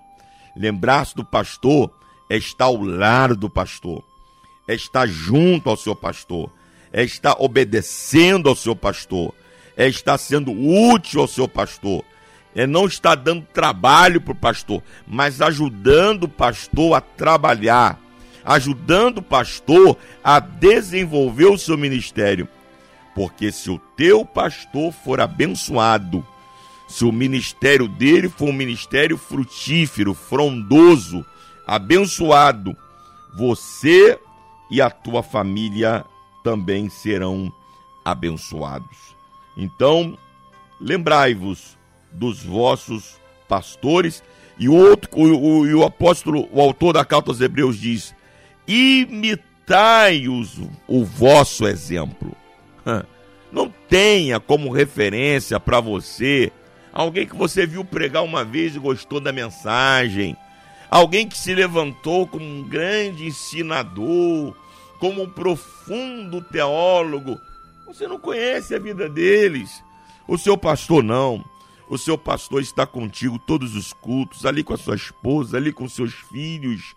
Lembrar-se 0.56 1.14
do 1.14 1.24
pastor 1.24 1.90
é 2.28 2.36
estar 2.36 2.66
ao 2.66 2.82
lado 2.82 3.36
do 3.36 3.48
pastor, 3.48 4.04
é 4.66 4.74
estar 4.74 5.06
junto 5.06 5.70
ao 5.70 5.76
seu 5.76 5.94
pastor, 5.94 6.52
é 6.92 7.02
estar 7.02 7.36
obedecendo 7.38 8.48
ao 8.48 8.56
seu 8.56 8.74
pastor, 8.74 9.34
é 9.76 9.88
estar 9.88 10.18
sendo 10.18 10.52
útil 10.52 11.20
ao 11.20 11.28
seu 11.28 11.48
pastor, 11.48 12.04
é 12.54 12.66
não 12.66 12.86
estar 12.86 13.14
dando 13.14 13.46
trabalho 13.52 14.20
para 14.20 14.32
o 14.32 14.36
pastor, 14.36 14.82
mas 15.06 15.40
ajudando 15.40 16.24
o 16.24 16.28
pastor 16.28 16.94
a 16.94 17.00
trabalhar, 17.00 17.98
ajudando 18.44 19.18
o 19.18 19.22
pastor 19.22 19.96
a 20.24 20.40
desenvolver 20.40 21.46
o 21.46 21.58
seu 21.58 21.78
ministério. 21.78 22.48
Porque 23.18 23.50
se 23.50 23.68
o 23.68 23.80
teu 23.96 24.24
pastor 24.24 24.92
for 24.92 25.20
abençoado, 25.20 26.24
se 26.86 27.04
o 27.04 27.10
ministério 27.10 27.88
dele 27.88 28.28
for 28.28 28.48
um 28.48 28.52
ministério 28.52 29.18
frutífero, 29.18 30.14
frondoso, 30.14 31.26
abençoado, 31.66 32.76
você 33.36 34.16
e 34.70 34.80
a 34.80 34.88
tua 34.88 35.24
família 35.24 36.04
também 36.44 36.88
serão 36.88 37.52
abençoados. 38.04 39.16
Então, 39.56 40.16
lembrai-vos 40.80 41.76
dos 42.12 42.44
vossos 42.44 43.18
pastores. 43.48 44.22
E 44.60 44.68
o 44.68 44.74
outro, 44.76 45.10
o, 45.12 45.24
o, 45.24 45.78
o, 45.80 45.84
apóstolo, 45.84 46.48
o 46.52 46.60
autor 46.60 46.92
da 46.92 47.04
carta 47.04 47.32
aos 47.32 47.40
Hebreus 47.40 47.80
diz: 47.80 48.14
imitai-os 48.68 50.60
o 50.86 51.04
vosso 51.04 51.66
exemplo. 51.66 52.36
Não 53.50 53.72
tenha 53.88 54.38
como 54.38 54.70
referência 54.70 55.58
para 55.58 55.80
você 55.80 56.52
alguém 56.92 57.26
que 57.26 57.36
você 57.36 57.64
viu 57.66 57.84
pregar 57.84 58.24
uma 58.24 58.44
vez 58.44 58.74
e 58.74 58.78
gostou 58.78 59.20
da 59.20 59.32
mensagem, 59.32 60.36
alguém 60.90 61.28
que 61.28 61.38
se 61.38 61.54
levantou 61.54 62.26
como 62.26 62.44
um 62.44 62.62
grande 62.64 63.24
ensinador, 63.26 64.54
como 64.98 65.22
um 65.22 65.30
profundo 65.30 66.42
teólogo. 66.42 67.38
Você 67.86 68.06
não 68.06 68.18
conhece 68.18 68.74
a 68.74 68.78
vida 68.78 69.08
deles. 69.08 69.82
O 70.26 70.36
seu 70.36 70.58
pastor 70.58 71.02
não. 71.02 71.44
O 71.88 71.96
seu 71.96 72.18
pastor 72.18 72.60
está 72.60 72.86
contigo 72.86 73.38
todos 73.38 73.74
os 73.74 73.92
cultos, 73.94 74.44
ali 74.44 74.62
com 74.62 74.74
a 74.74 74.78
sua 74.78 74.96
esposa, 74.96 75.56
ali 75.56 75.72
com 75.72 75.88
seus 75.88 76.12
filhos. 76.12 76.94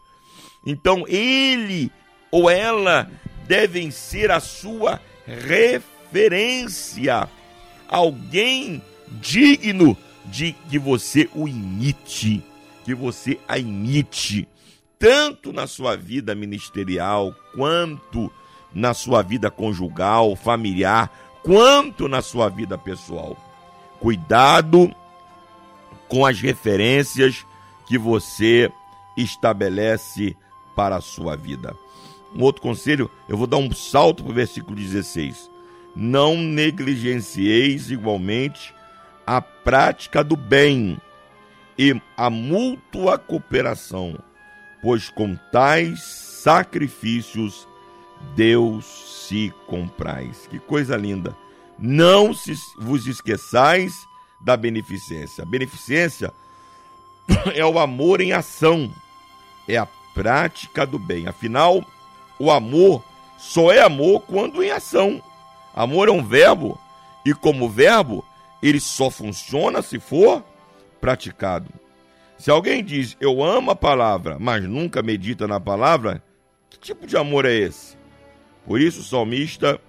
Então 0.66 1.06
ele 1.08 1.92
ou 2.30 2.50
ela 2.50 3.10
devem 3.48 3.92
ser 3.92 4.32
a 4.32 4.40
sua 4.40 5.00
referência. 5.40 7.28
Alguém 7.88 8.82
digno 9.08 9.98
de 10.26 10.54
que 10.70 10.80
você 10.80 11.30
o 11.34 11.48
imite, 11.48 12.44
que 12.84 12.94
você 12.94 13.40
a 13.48 13.58
imite, 13.58 14.48
tanto 14.98 15.52
na 15.52 15.68
sua 15.68 15.96
vida 15.96 16.36
ministerial, 16.36 17.36
quanto 17.56 18.32
na 18.74 18.94
sua 18.94 19.22
vida 19.22 19.50
conjugal, 19.52 20.36
familiar, 20.36 21.12
quanto 21.44 22.08
na 22.08 22.22
sua 22.22 22.50
vida 22.50 22.78
pessoal. 22.78 23.36
Cuidado 24.00 24.94
com 26.08 26.26
as 26.26 26.40
referências 26.40 27.46
que 27.88 27.98
você 27.98 28.72
estabelece 29.18 30.36
para 30.76 30.98
a 30.98 31.02
sua 31.02 31.36
vida. 31.36 31.76
Um 32.36 32.44
outro 32.44 32.62
conselho, 32.62 33.10
eu 33.28 33.38
vou 33.38 33.48
dar 33.48 33.58
um 33.58 33.72
salto 33.74 34.24
para 34.24 34.32
o 34.32 34.36
versículo 34.36 34.76
16. 34.76 35.50
Não 35.96 36.38
negligencieis 36.38 37.92
igualmente 37.92 38.74
a 39.26 39.42
prática 39.42 40.24
do 40.24 40.36
bem 40.36 41.00
e 41.78 42.00
a 42.16 42.30
mútua 42.30 43.18
cooperação, 43.18 44.18
pois 44.82 45.10
com 45.10 45.36
tais 45.52 46.02
sacrifícios 46.02 47.68
Deus 48.36 48.86
se 49.28 49.54
comprais. 49.68 50.48
Que 50.48 50.60
coisa 50.60 50.96
linda! 50.96 51.36
Não 51.78 52.34
se, 52.34 52.54
vos 52.78 53.08
esqueçais 53.08 54.08
da 54.40 54.56
beneficência. 54.56 55.44
A 55.44 55.48
beneficência 55.48 56.32
é 57.56 57.66
o 57.66 57.80
amor 57.80 58.22
em 58.22 58.34
ação, 58.34 58.94
é 59.68 59.78
a 59.78 59.88
prática 60.14 60.86
do 60.86 61.00
bem. 61.00 61.28
Afinal, 61.28 61.84
o 62.42 62.50
amor 62.50 63.04
só 63.38 63.72
é 63.72 63.82
amor 63.82 64.22
quando 64.22 64.64
em 64.64 64.72
ação. 64.72 65.22
Amor 65.76 66.08
é 66.08 66.12
um 66.12 66.24
verbo 66.24 66.80
e, 67.24 67.34
como 67.34 67.70
verbo, 67.70 68.26
ele 68.64 68.80
só 68.80 69.12
funciona 69.12 69.84
se 69.84 70.00
for 70.00 70.44
praticado. 71.00 71.70
Se 72.40 72.50
alguém 72.50 72.84
diz 72.84 73.16
eu 73.20 73.44
amo 73.44 73.70
a 73.70 73.76
palavra, 73.76 74.38
mas 74.40 74.64
nunca 74.64 75.04
medita 75.04 75.48
na 75.48 75.60
palavra, 75.60 76.24
que 76.68 76.80
tipo 76.80 77.06
de 77.06 77.16
amor 77.16 77.46
é 77.46 77.54
esse? 77.54 77.96
Por 78.66 78.82
isso 78.82 79.02
o 79.02 79.04
salmista, 79.04 79.80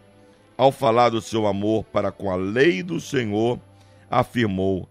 ao 0.57 0.71
falar 0.71 1.09
do 1.09 1.23
seu 1.23 1.47
amor 1.47 1.85
para 1.85 2.13
com 2.13 2.31
a 2.31 2.37
lei 2.37 2.83
do 2.83 3.01
Senhor, 3.01 3.59
afirmou 4.11 4.87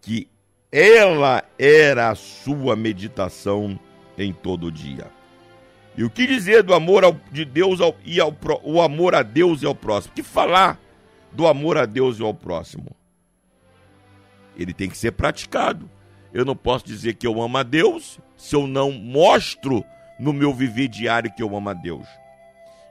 que 0.00 0.28
ela 0.72 1.44
era 1.56 2.10
a 2.10 2.16
sua 2.16 2.74
meditação 2.74 3.78
em 4.18 4.32
todo 4.32 4.66
o 4.66 4.72
dia. 4.72 5.06
E 5.96 6.02
o 6.02 6.10
que 6.10 6.26
dizer 6.26 6.62
do 6.62 6.74
amor 6.74 7.04
ao, 7.04 7.16
de 7.30 7.44
Deus 7.44 7.80
ao, 7.80 7.96
e 8.04 8.20
ao 8.20 8.36
o 8.62 8.80
amor 8.80 9.14
a 9.14 9.22
Deus 9.22 9.62
e 9.62 9.66
ao 9.66 9.74
próximo? 9.74 10.14
Que 10.14 10.22
falar 10.22 10.80
do 11.30 11.46
amor 11.46 11.78
a 11.78 11.86
Deus 11.86 12.18
e 12.18 12.22
ao 12.22 12.34
próximo? 12.34 12.94
Ele 14.56 14.72
tem 14.72 14.88
que 14.88 14.98
ser 14.98 15.12
praticado. 15.12 15.88
Eu 16.32 16.44
não 16.44 16.56
posso 16.56 16.84
dizer 16.84 17.14
que 17.14 17.26
eu 17.26 17.40
amo 17.40 17.58
a 17.58 17.62
Deus 17.62 18.18
se 18.36 18.56
eu 18.56 18.66
não 18.66 18.90
mostro 18.90 19.84
no 20.18 20.32
meu 20.32 20.52
viver 20.52 20.88
diário 20.88 21.32
que 21.32 21.42
eu 21.42 21.56
amo 21.56 21.70
a 21.70 21.74
Deus 21.74 22.06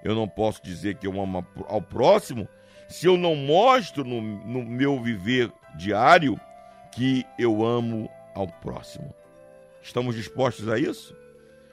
eu 0.04 0.14
não 0.14 0.28
posso 0.28 0.62
dizer 0.62 0.96
que 0.96 1.08
eu 1.08 1.20
amo 1.20 1.46
ao 1.68 1.82
próximo 1.82 2.48
se 2.90 3.08
eu 3.08 3.18
não 3.18 3.36
mostro 3.36 4.04
no, 4.04 4.22
no 4.22 4.64
meu 4.64 5.02
viver 5.02 5.52
diário 5.76 6.40
que 6.92 7.26
eu 7.40 7.66
amo 7.66 8.10
ao 8.36 8.48
próximo. 8.48 9.16
Estamos 9.82 10.16
dispostos 10.16 10.68
a 10.68 10.78
isso? 10.78 11.16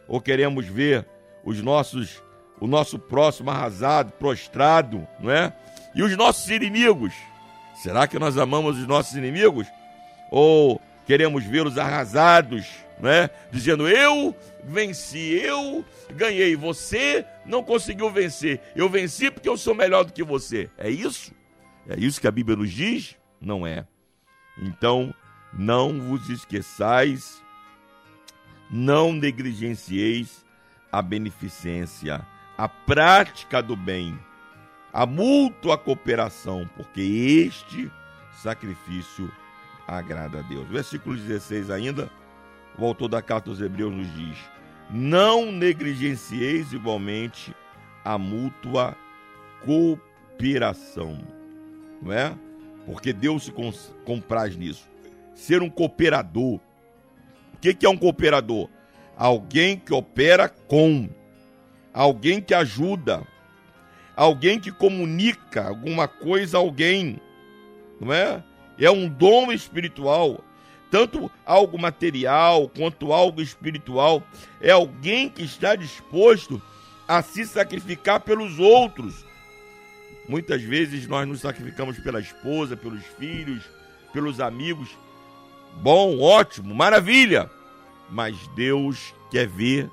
Ou 0.08 0.20
queremos 0.20 0.66
ver 0.66 1.04
os 1.44 1.60
nossos, 1.62 2.22
o 2.60 2.66
nosso 2.66 2.98
próximo 2.98 3.50
arrasado, 3.50 4.12
prostrado, 4.12 5.06
não 5.18 5.30
é? 5.30 5.52
E 5.94 6.02
os 6.02 6.16
nossos 6.16 6.48
inimigos? 6.50 7.12
Será 7.74 8.06
que 8.06 8.18
nós 8.18 8.36
amamos 8.36 8.78
os 8.78 8.86
nossos 8.86 9.16
inimigos? 9.16 9.66
Ou 10.30 10.80
queremos 11.06 11.44
vê-los 11.44 11.78
arrasados, 11.78 12.66
né? 13.00 13.30
Dizendo 13.50 13.88
eu 13.88 14.34
venci, 14.62 15.18
eu 15.18 15.84
ganhei, 16.14 16.54
você 16.54 17.24
não 17.46 17.62
conseguiu 17.62 18.10
vencer. 18.10 18.60
Eu 18.76 18.88
venci 18.88 19.30
porque 19.30 19.48
eu 19.48 19.56
sou 19.56 19.74
melhor 19.74 20.04
do 20.04 20.12
que 20.12 20.22
você. 20.22 20.68
É 20.76 20.90
isso? 20.90 21.32
É 21.88 21.98
isso 21.98 22.20
que 22.20 22.28
a 22.28 22.30
Bíblia 22.30 22.56
nos 22.56 22.70
diz? 22.70 23.16
Não 23.40 23.66
é. 23.66 23.86
Então, 24.58 25.14
não 25.52 25.98
vos 25.98 26.28
esqueçais, 26.28 27.42
não 28.70 29.12
negligencieis 29.12 30.44
a 30.92 31.00
beneficência, 31.02 32.26
a 32.56 32.68
prática 32.68 33.62
do 33.62 33.76
bem, 33.76 34.18
a 34.92 35.06
mútua 35.06 35.78
cooperação, 35.78 36.68
porque 36.76 37.00
este 37.00 37.90
sacrifício 38.32 39.30
agrada 39.86 40.40
a 40.40 40.42
Deus. 40.42 40.68
Versículo 40.68 41.16
16 41.16 41.70
ainda 41.70 42.10
o 42.78 42.84
autor 42.84 43.08
da 43.08 43.20
carta 43.20 43.50
aos 43.50 43.60
Hebreus 43.60 43.92
nos 43.92 44.14
diz: 44.14 44.38
Não 44.90 45.52
negligencieis 45.52 46.72
igualmente 46.72 47.54
a 48.04 48.16
mútua 48.16 48.96
cooperação, 49.64 51.18
não 52.00 52.12
é? 52.12 52.34
Porque 52.86 53.12
Deus 53.12 53.44
se 53.44 53.52
compraz 54.04 54.56
nisso. 54.56 54.88
Ser 55.34 55.62
um 55.62 55.70
cooperador. 55.70 56.54
O 57.54 57.58
que, 57.60 57.74
que 57.74 57.86
é 57.86 57.88
um 57.88 57.96
cooperador? 57.96 58.68
Alguém 59.20 59.76
que 59.76 59.92
opera 59.92 60.48
com, 60.48 61.06
alguém 61.92 62.40
que 62.40 62.54
ajuda, 62.54 63.22
alguém 64.16 64.58
que 64.58 64.72
comunica 64.72 65.68
alguma 65.68 66.08
coisa 66.08 66.56
a 66.56 66.60
alguém, 66.60 67.20
não 68.00 68.12
é? 68.12 68.42
É 68.78 68.90
um 68.90 69.06
dom 69.06 69.52
espiritual 69.52 70.42
tanto 70.90 71.30
algo 71.46 71.78
material 71.78 72.68
quanto 72.68 73.12
algo 73.12 73.40
espiritual. 73.40 74.22
É 74.60 74.70
alguém 74.70 75.28
que 75.28 75.42
está 75.42 75.76
disposto 75.76 76.60
a 77.06 77.22
se 77.22 77.46
sacrificar 77.46 78.20
pelos 78.20 78.58
outros. 78.58 79.24
Muitas 80.28 80.62
vezes 80.62 81.06
nós 81.06 81.26
nos 81.26 81.40
sacrificamos 81.40 81.98
pela 81.98 82.20
esposa, 82.20 82.76
pelos 82.76 83.04
filhos, 83.18 83.62
pelos 84.12 84.40
amigos. 84.40 84.88
Bom, 85.76 86.18
ótimo, 86.20 86.74
maravilha. 86.74 87.48
Mas 88.10 88.48
Deus 88.48 89.14
quer 89.30 89.46
ver 89.46 89.90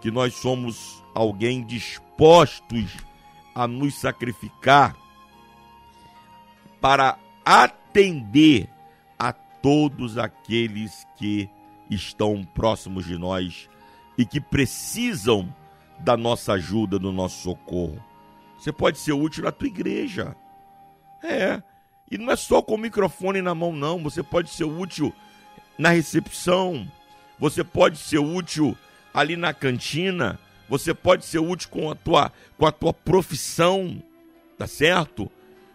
que 0.00 0.10
nós 0.10 0.34
somos 0.34 1.02
alguém 1.14 1.64
dispostos 1.64 2.96
a 3.54 3.68
nos 3.68 3.94
sacrificar 3.94 4.96
para 6.80 7.18
atender 7.44 8.68
todos 9.62 10.18
aqueles 10.18 11.06
que 11.16 11.48
estão 11.88 12.42
próximos 12.42 13.06
de 13.06 13.16
nós 13.16 13.70
e 14.18 14.26
que 14.26 14.40
precisam 14.40 15.54
da 16.00 16.16
nossa 16.16 16.54
ajuda, 16.54 16.98
do 16.98 17.12
nosso 17.12 17.42
socorro. 17.42 18.02
Você 18.58 18.72
pode 18.72 18.98
ser 18.98 19.12
útil 19.12 19.44
na 19.44 19.52
tua 19.52 19.68
igreja. 19.68 20.36
É. 21.22 21.62
E 22.10 22.18
não 22.18 22.30
é 22.30 22.36
só 22.36 22.60
com 22.60 22.74
o 22.74 22.78
microfone 22.78 23.40
na 23.40 23.54
mão, 23.54 23.72
não. 23.72 24.02
Você 24.02 24.22
pode 24.22 24.50
ser 24.50 24.64
útil 24.64 25.14
na 25.78 25.90
recepção. 25.90 26.86
Você 27.42 27.64
pode 27.64 27.98
ser 27.98 28.20
útil 28.20 28.78
ali 29.12 29.34
na 29.34 29.52
cantina. 29.52 30.38
Você 30.68 30.94
pode 30.94 31.24
ser 31.24 31.40
útil 31.40 31.70
com 31.70 31.90
a 31.90 31.94
tua, 31.96 32.32
com 32.56 32.64
a 32.64 32.70
tua 32.70 32.94
profissão, 32.94 34.00
tá 34.56 34.68
certo? 34.68 35.28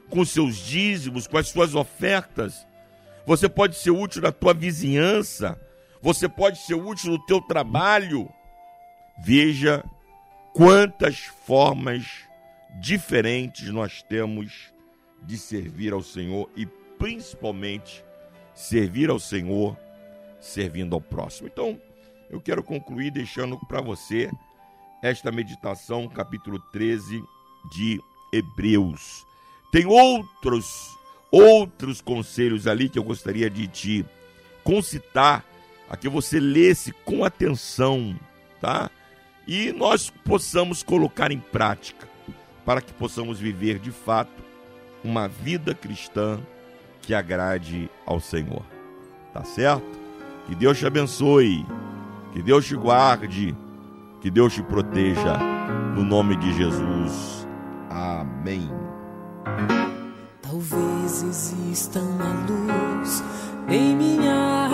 Com 0.09 0.24
seus 0.24 0.55
dízimos, 0.55 1.28
com 1.28 1.38
as 1.38 1.49
suas 1.49 1.76
ofertas. 1.76 2.65
você 3.26 3.49
pode 3.49 3.76
ser 3.76 3.91
útil 3.91 4.22
na 4.22 4.32
tua 4.32 4.53
vizinhança, 4.53 5.59
você 6.01 6.30
pode 6.30 6.57
ser 6.59 6.76
útil 6.76 7.11
no 7.11 7.26
teu 7.26 7.41
trabalho. 7.41 8.30
Veja 9.22 9.84
quantas 10.53 11.20
formas 11.45 12.07
diferentes 12.80 13.68
nós 13.72 14.01
temos 14.03 14.72
de 15.22 15.38
servir 15.38 15.91
ao 15.91 16.01
Senhor 16.01 16.49
e 16.55 16.65
principalmente 16.65 18.05
servir 18.53 19.09
ao 19.09 19.20
Senhor 19.20 19.78
servindo 20.40 20.96
ao 20.96 21.02
próximo. 21.02 21.48
Então, 21.48 21.80
eu 22.30 22.42
quero 22.42 22.64
concluir 22.64 23.12
deixando 23.12 23.58
para 23.68 23.82
você 23.82 24.30
esta 25.02 25.32
meditação, 25.32 26.08
capítulo 26.08 26.60
13 26.72 27.24
de 27.72 28.02
Hebreus. 28.34 29.26
Tem 29.72 29.86
outros 29.86 30.98
outros 31.32 32.00
conselhos 32.02 32.68
ali 32.68 32.88
que 32.90 32.98
eu 32.98 33.04
gostaria 33.04 33.50
de 33.50 33.68
te 33.68 34.06
concitar 34.64 35.44
a 35.90 35.96
que 35.96 36.10
você 36.10 36.40
lesse 36.40 36.92
com 36.92 37.24
atenção, 37.24 38.18
tá? 38.62 38.90
E 39.48 39.72
nós 39.72 40.10
possamos 40.10 40.84
colocar 40.84 41.32
em 41.32 41.40
prática 41.40 42.08
para 42.66 42.82
que 42.82 42.92
possamos 42.94 43.40
viver 43.40 43.80
de 43.80 43.92
fato 43.92 44.44
uma 45.04 45.28
vida 45.28 45.74
cristã 45.74 46.42
que 47.02 47.14
agrade 47.14 47.90
ao 48.06 48.20
Senhor. 48.20 48.66
Tá 49.34 49.44
certo? 49.44 50.07
Que 50.48 50.56
Deus 50.56 50.80
te 50.80 50.88
abençoe, 50.88 51.66
que 52.32 52.41
Deus 52.41 52.66
te 52.66 52.74
guarde, 52.76 53.54
que 54.22 54.32
Deus 54.32 54.54
te 54.54 54.64
proteja, 54.64 55.38
no 55.93 56.06
nome 56.06 56.38
de 56.38 56.54
Jesus. 56.54 57.45
Amém. 57.89 58.72
Talvez 60.41 61.24
exista 61.24 62.00
uma 62.00 62.34
luz 62.48 63.22
em 63.68 63.93
minha 63.93 64.70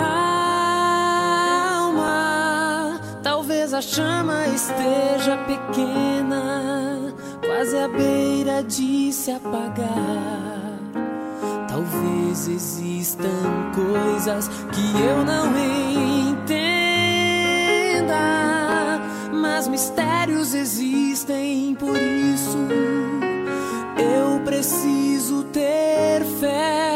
alma. 1.82 3.02
Talvez 3.24 3.74
a 3.74 3.82
chama 3.82 4.46
esteja 4.50 5.38
pequena, 5.48 7.16
quase 7.44 7.76
à 7.76 7.88
beira 7.88 8.62
de 8.64 9.12
se 9.12 9.32
apagar. 9.32 10.63
Talvez 11.84 12.48
existam 12.48 13.72
coisas 13.76 14.48
que 14.48 15.02
eu 15.02 15.26
não 15.26 15.52
entenda, 16.32 16.62
mas 19.34 19.68
mistérios 19.68 20.54
existem, 20.54 21.76
por 21.76 21.98
isso 21.98 22.58
eu 23.98 24.40
preciso 24.46 25.44
ter 25.52 26.24
fé, 26.40 26.93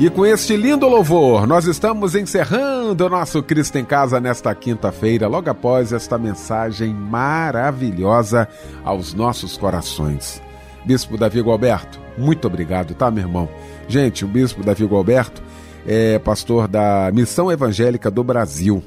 E 0.00 0.08
com 0.08 0.24
este 0.24 0.56
lindo 0.56 0.88
louvor, 0.88 1.46
nós 1.46 1.66
estamos 1.66 2.14
encerrando 2.14 3.04
o 3.04 3.08
nosso 3.10 3.42
Cristo 3.42 3.76
em 3.76 3.84
Casa 3.84 4.18
nesta 4.18 4.54
quinta-feira, 4.54 5.28
logo 5.28 5.50
após 5.50 5.92
esta 5.92 6.16
mensagem 6.16 6.94
maravilhosa 6.94 8.48
aos 8.82 9.12
nossos 9.12 9.58
corações. 9.58 10.42
Bispo 10.86 11.18
Davi 11.18 11.42
Gualberto, 11.42 12.00
muito 12.16 12.46
obrigado, 12.46 12.94
tá, 12.94 13.10
meu 13.10 13.24
irmão? 13.24 13.46
Gente, 13.88 14.24
o 14.24 14.28
Bispo 14.28 14.64
Davi 14.64 14.86
Gualberto 14.86 15.42
é 15.86 16.18
pastor 16.18 16.66
da 16.66 17.10
Missão 17.12 17.52
Evangélica 17.52 18.10
do 18.10 18.24
Brasil, 18.24 18.82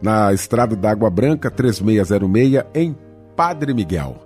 na 0.00 0.32
Estrada 0.32 0.76
da 0.76 0.88
Água 0.88 1.10
Branca 1.10 1.50
3606, 1.50 2.64
em 2.72 2.96
Padre 3.34 3.74
Miguel. 3.74 4.22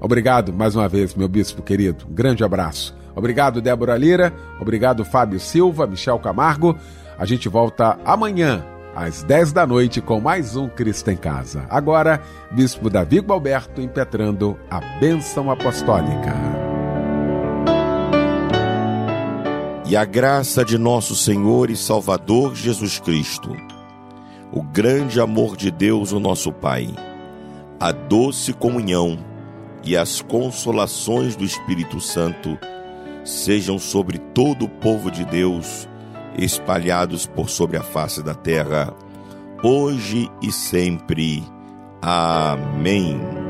Obrigado 0.00 0.52
mais 0.52 0.74
uma 0.74 0.88
vez, 0.88 1.14
meu 1.14 1.28
bispo 1.28 1.62
querido. 1.62 2.06
Um 2.10 2.12
grande 2.12 2.42
abraço. 2.42 3.03
Obrigado, 3.14 3.60
Débora 3.60 3.96
Lira. 3.96 4.32
Obrigado, 4.60 5.04
Fábio 5.04 5.38
Silva, 5.38 5.86
Michel 5.86 6.18
Camargo. 6.18 6.76
A 7.18 7.24
gente 7.24 7.48
volta 7.48 7.98
amanhã, 8.04 8.64
às 8.94 9.22
10 9.22 9.52
da 9.52 9.66
noite, 9.66 10.00
com 10.00 10.20
mais 10.20 10.56
um 10.56 10.68
Cristo 10.68 11.10
em 11.10 11.16
Casa. 11.16 11.64
Agora, 11.70 12.20
Bispo 12.50 12.90
Davi 12.90 13.20
Gualberto 13.20 13.80
impetrando 13.80 14.58
a 14.70 14.80
bênção 14.98 15.50
apostólica. 15.50 16.34
E 19.86 19.96
a 19.96 20.04
graça 20.04 20.64
de 20.64 20.78
nosso 20.78 21.14
Senhor 21.14 21.70
e 21.70 21.76
Salvador 21.76 22.54
Jesus 22.54 22.98
Cristo, 22.98 23.54
o 24.50 24.62
grande 24.62 25.20
amor 25.20 25.56
de 25.56 25.70
Deus, 25.70 26.10
o 26.10 26.18
nosso 26.18 26.50
Pai, 26.50 26.88
a 27.78 27.92
doce 27.92 28.52
comunhão 28.52 29.18
e 29.84 29.96
as 29.96 30.22
consolações 30.22 31.36
do 31.36 31.44
Espírito 31.44 32.00
Santo 32.00 32.58
sejam 33.24 33.78
sobre 33.78 34.18
todo 34.18 34.66
o 34.66 34.68
povo 34.68 35.10
de 35.10 35.24
Deus, 35.24 35.88
espalhados 36.38 37.26
por 37.26 37.48
sobre 37.48 37.76
a 37.76 37.82
face 37.82 38.22
da 38.22 38.34
terra, 38.34 38.94
hoje 39.62 40.30
e 40.42 40.52
sempre. 40.52 41.42
Amém. 42.02 43.43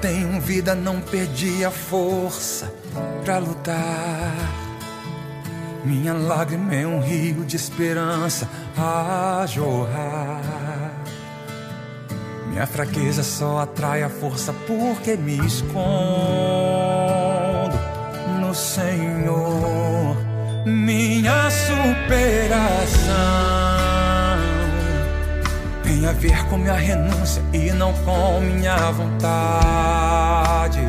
Tenho 0.00 0.40
vida, 0.40 0.74
não 0.74 1.00
perdi 1.00 1.64
a 1.64 1.70
força 1.70 2.72
pra 3.24 3.38
lutar. 3.38 4.34
Minha 5.84 6.12
lágrima 6.14 6.74
é 6.74 6.86
um 6.86 7.00
rio 7.00 7.44
de 7.44 7.56
esperança 7.56 8.48
a 8.76 9.44
jorrar. 9.46 10.92
Minha 12.48 12.66
fraqueza 12.66 13.22
só 13.22 13.58
atrai 13.58 14.02
a 14.02 14.08
força 14.08 14.52
porque 14.66 15.16
me 15.16 15.38
escondo 15.46 15.76
no 18.40 18.54
Senhor. 18.54 20.16
Minha 20.64 21.50
superação 21.50 22.66
tem 25.96 26.06
a 26.06 26.12
ver 26.12 26.44
com 26.48 26.58
minha 26.58 26.74
renúncia 26.74 27.42
e 27.54 27.72
não 27.72 27.92
com 28.04 28.40
minha 28.40 28.76
vontade. 28.92 30.80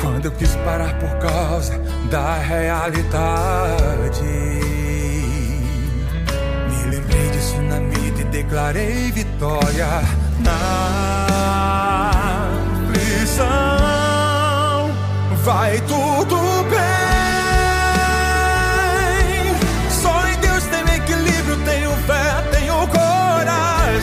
Quando 0.00 0.24
eu 0.24 0.32
quis 0.32 0.56
parar 0.56 0.98
por 0.98 1.16
causa 1.18 1.78
da 2.10 2.38
realidade, 2.38 4.22
me 6.68 6.90
lembrei 6.90 7.30
disso 7.30 7.62
na 7.62 7.78
vida 7.78 8.22
e 8.22 8.24
declarei 8.24 9.12
vitória 9.12 10.02
na 10.40 11.30
prisão. 12.92 13.46
Vai 15.44 15.80
tudo 15.82 16.25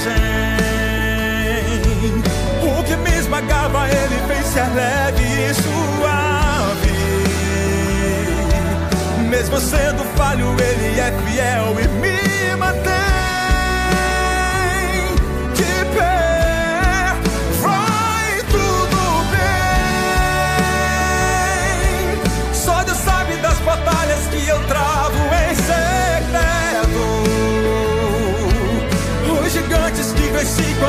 coragem. 0.04 0.24
O 2.62 2.84
que 2.84 2.96
me 2.98 3.18
esmagava, 3.18 3.88
ele 3.88 4.20
fez 4.28 4.46
ser 4.48 4.68
leve 4.74 5.24
e 5.24 5.54
suave. 5.54 6.94
Mesmo 9.30 9.60
sendo 9.60 10.04
falho, 10.16 10.56
ele 10.60 11.00
é 11.00 11.12
fiel 11.26 11.76
e 11.80 11.88
me 12.00 12.13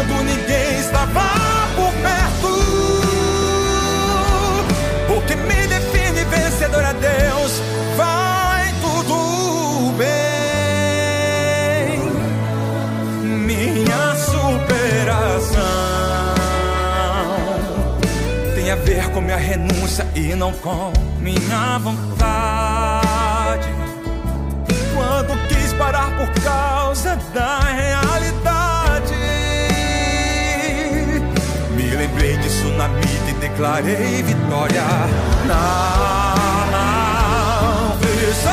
quando 0.07 0.23
ninguém 0.25 0.79
estava 0.79 1.23
por 1.75 1.93
perto. 2.03 2.49
O 5.17 5.21
que 5.27 5.37
me 5.37 5.67
define 5.67 6.25
vencedor 6.25 6.85
é 6.85 6.93
Deus. 6.95 7.63
Vai 7.97 8.75
tudo 8.81 9.93
bem. 9.97 10.11
Minha 13.23 14.15
superação 14.17 15.55
tem 18.55 18.71
a 18.71 18.77
ver 18.77 19.11
com 19.11 19.21
minha 19.21 19.37
renúncia 19.37 20.07
e 20.15 20.35
não 20.35 20.53
com 20.53 20.93
minha 21.21 21.79
vontade. 21.79 23.69
Quando 24.95 25.49
quis 25.49 25.73
parar 25.75 26.11
por 26.17 26.31
causa 26.43 27.19
da 27.33 27.59
realidade, 27.61 28.44
disso 32.33 32.69
na 32.79 32.89
vida 32.89 33.31
e 33.31 33.35
declarei 33.35 34.23
vitória 34.23 34.83
na 35.47 36.35
prisão. 38.01 38.51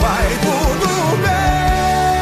Vai 0.00 0.28
tudo 0.42 1.16
bem. 1.22 2.12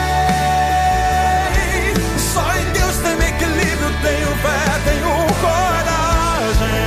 Só 2.33 2.47
em 2.57 2.65
Deus 2.73 2.97
tem 2.99 3.15
equilíbrio, 3.29 3.91
tenho 4.03 4.29
fé, 4.37 4.63
tenho 4.85 5.11
coragem. 5.41 6.79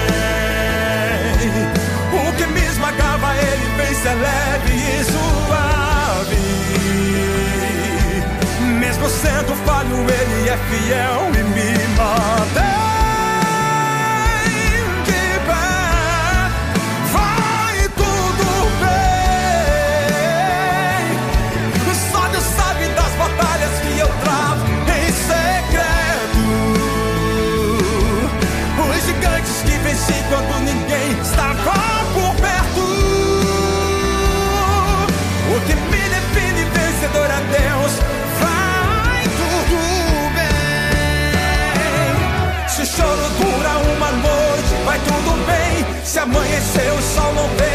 O 2.14 2.32
que 2.38 2.46
me 2.48 2.62
esmagava, 2.66 3.36
ele 3.36 3.68
fez 3.76 3.98
ser 3.98 4.16
leve 4.16 4.74
e 4.74 5.04
suave. 5.04 6.44
Mesmo 8.80 9.10
sendo 9.10 9.54
falho, 9.66 9.98
ele 9.98 10.50
é 10.50 10.58
fiel 10.58 11.30
e 11.38 11.44
me 11.44 11.74
mantém. 11.98 12.43
Amanheceu, 46.24 46.96
o 46.96 47.02
sol 47.02 47.34
não 47.34 47.48
veio, 47.58 47.73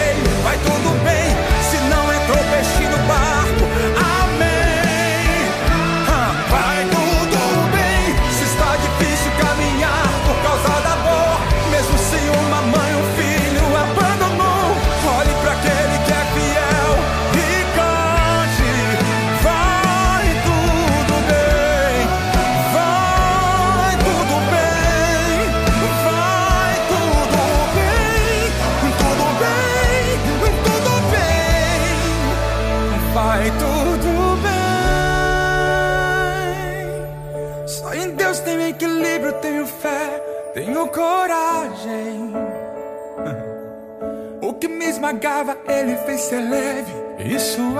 pagava, 45.08 45.56
ele 45.66 45.96
fez 46.04 46.20
ser 46.20 46.40
leve 46.40 46.92
e 47.18 47.38
suave. 47.38 47.78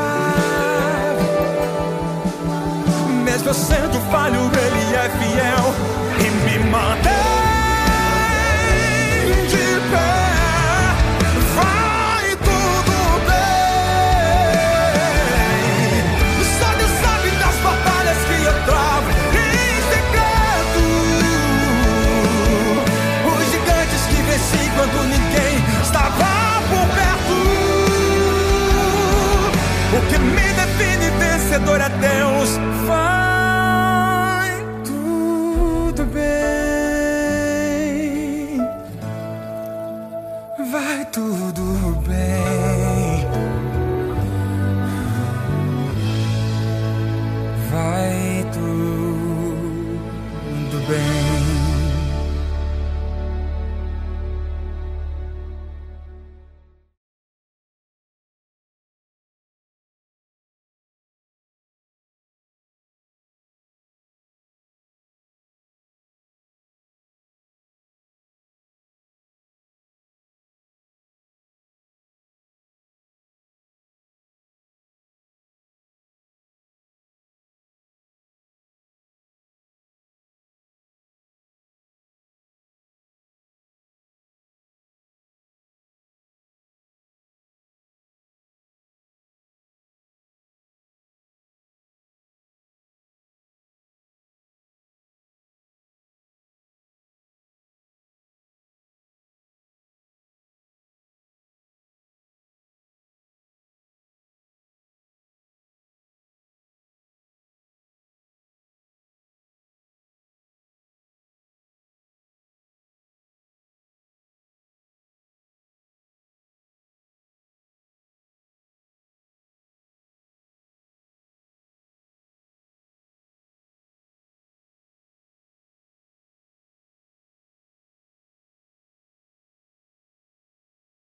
Mesmo 3.22 3.51
eu 3.51 3.55
sendo 3.55 4.01
falho, 4.11 4.41
ele 4.41 4.97
é 4.97 5.11
fiel. 5.11 5.97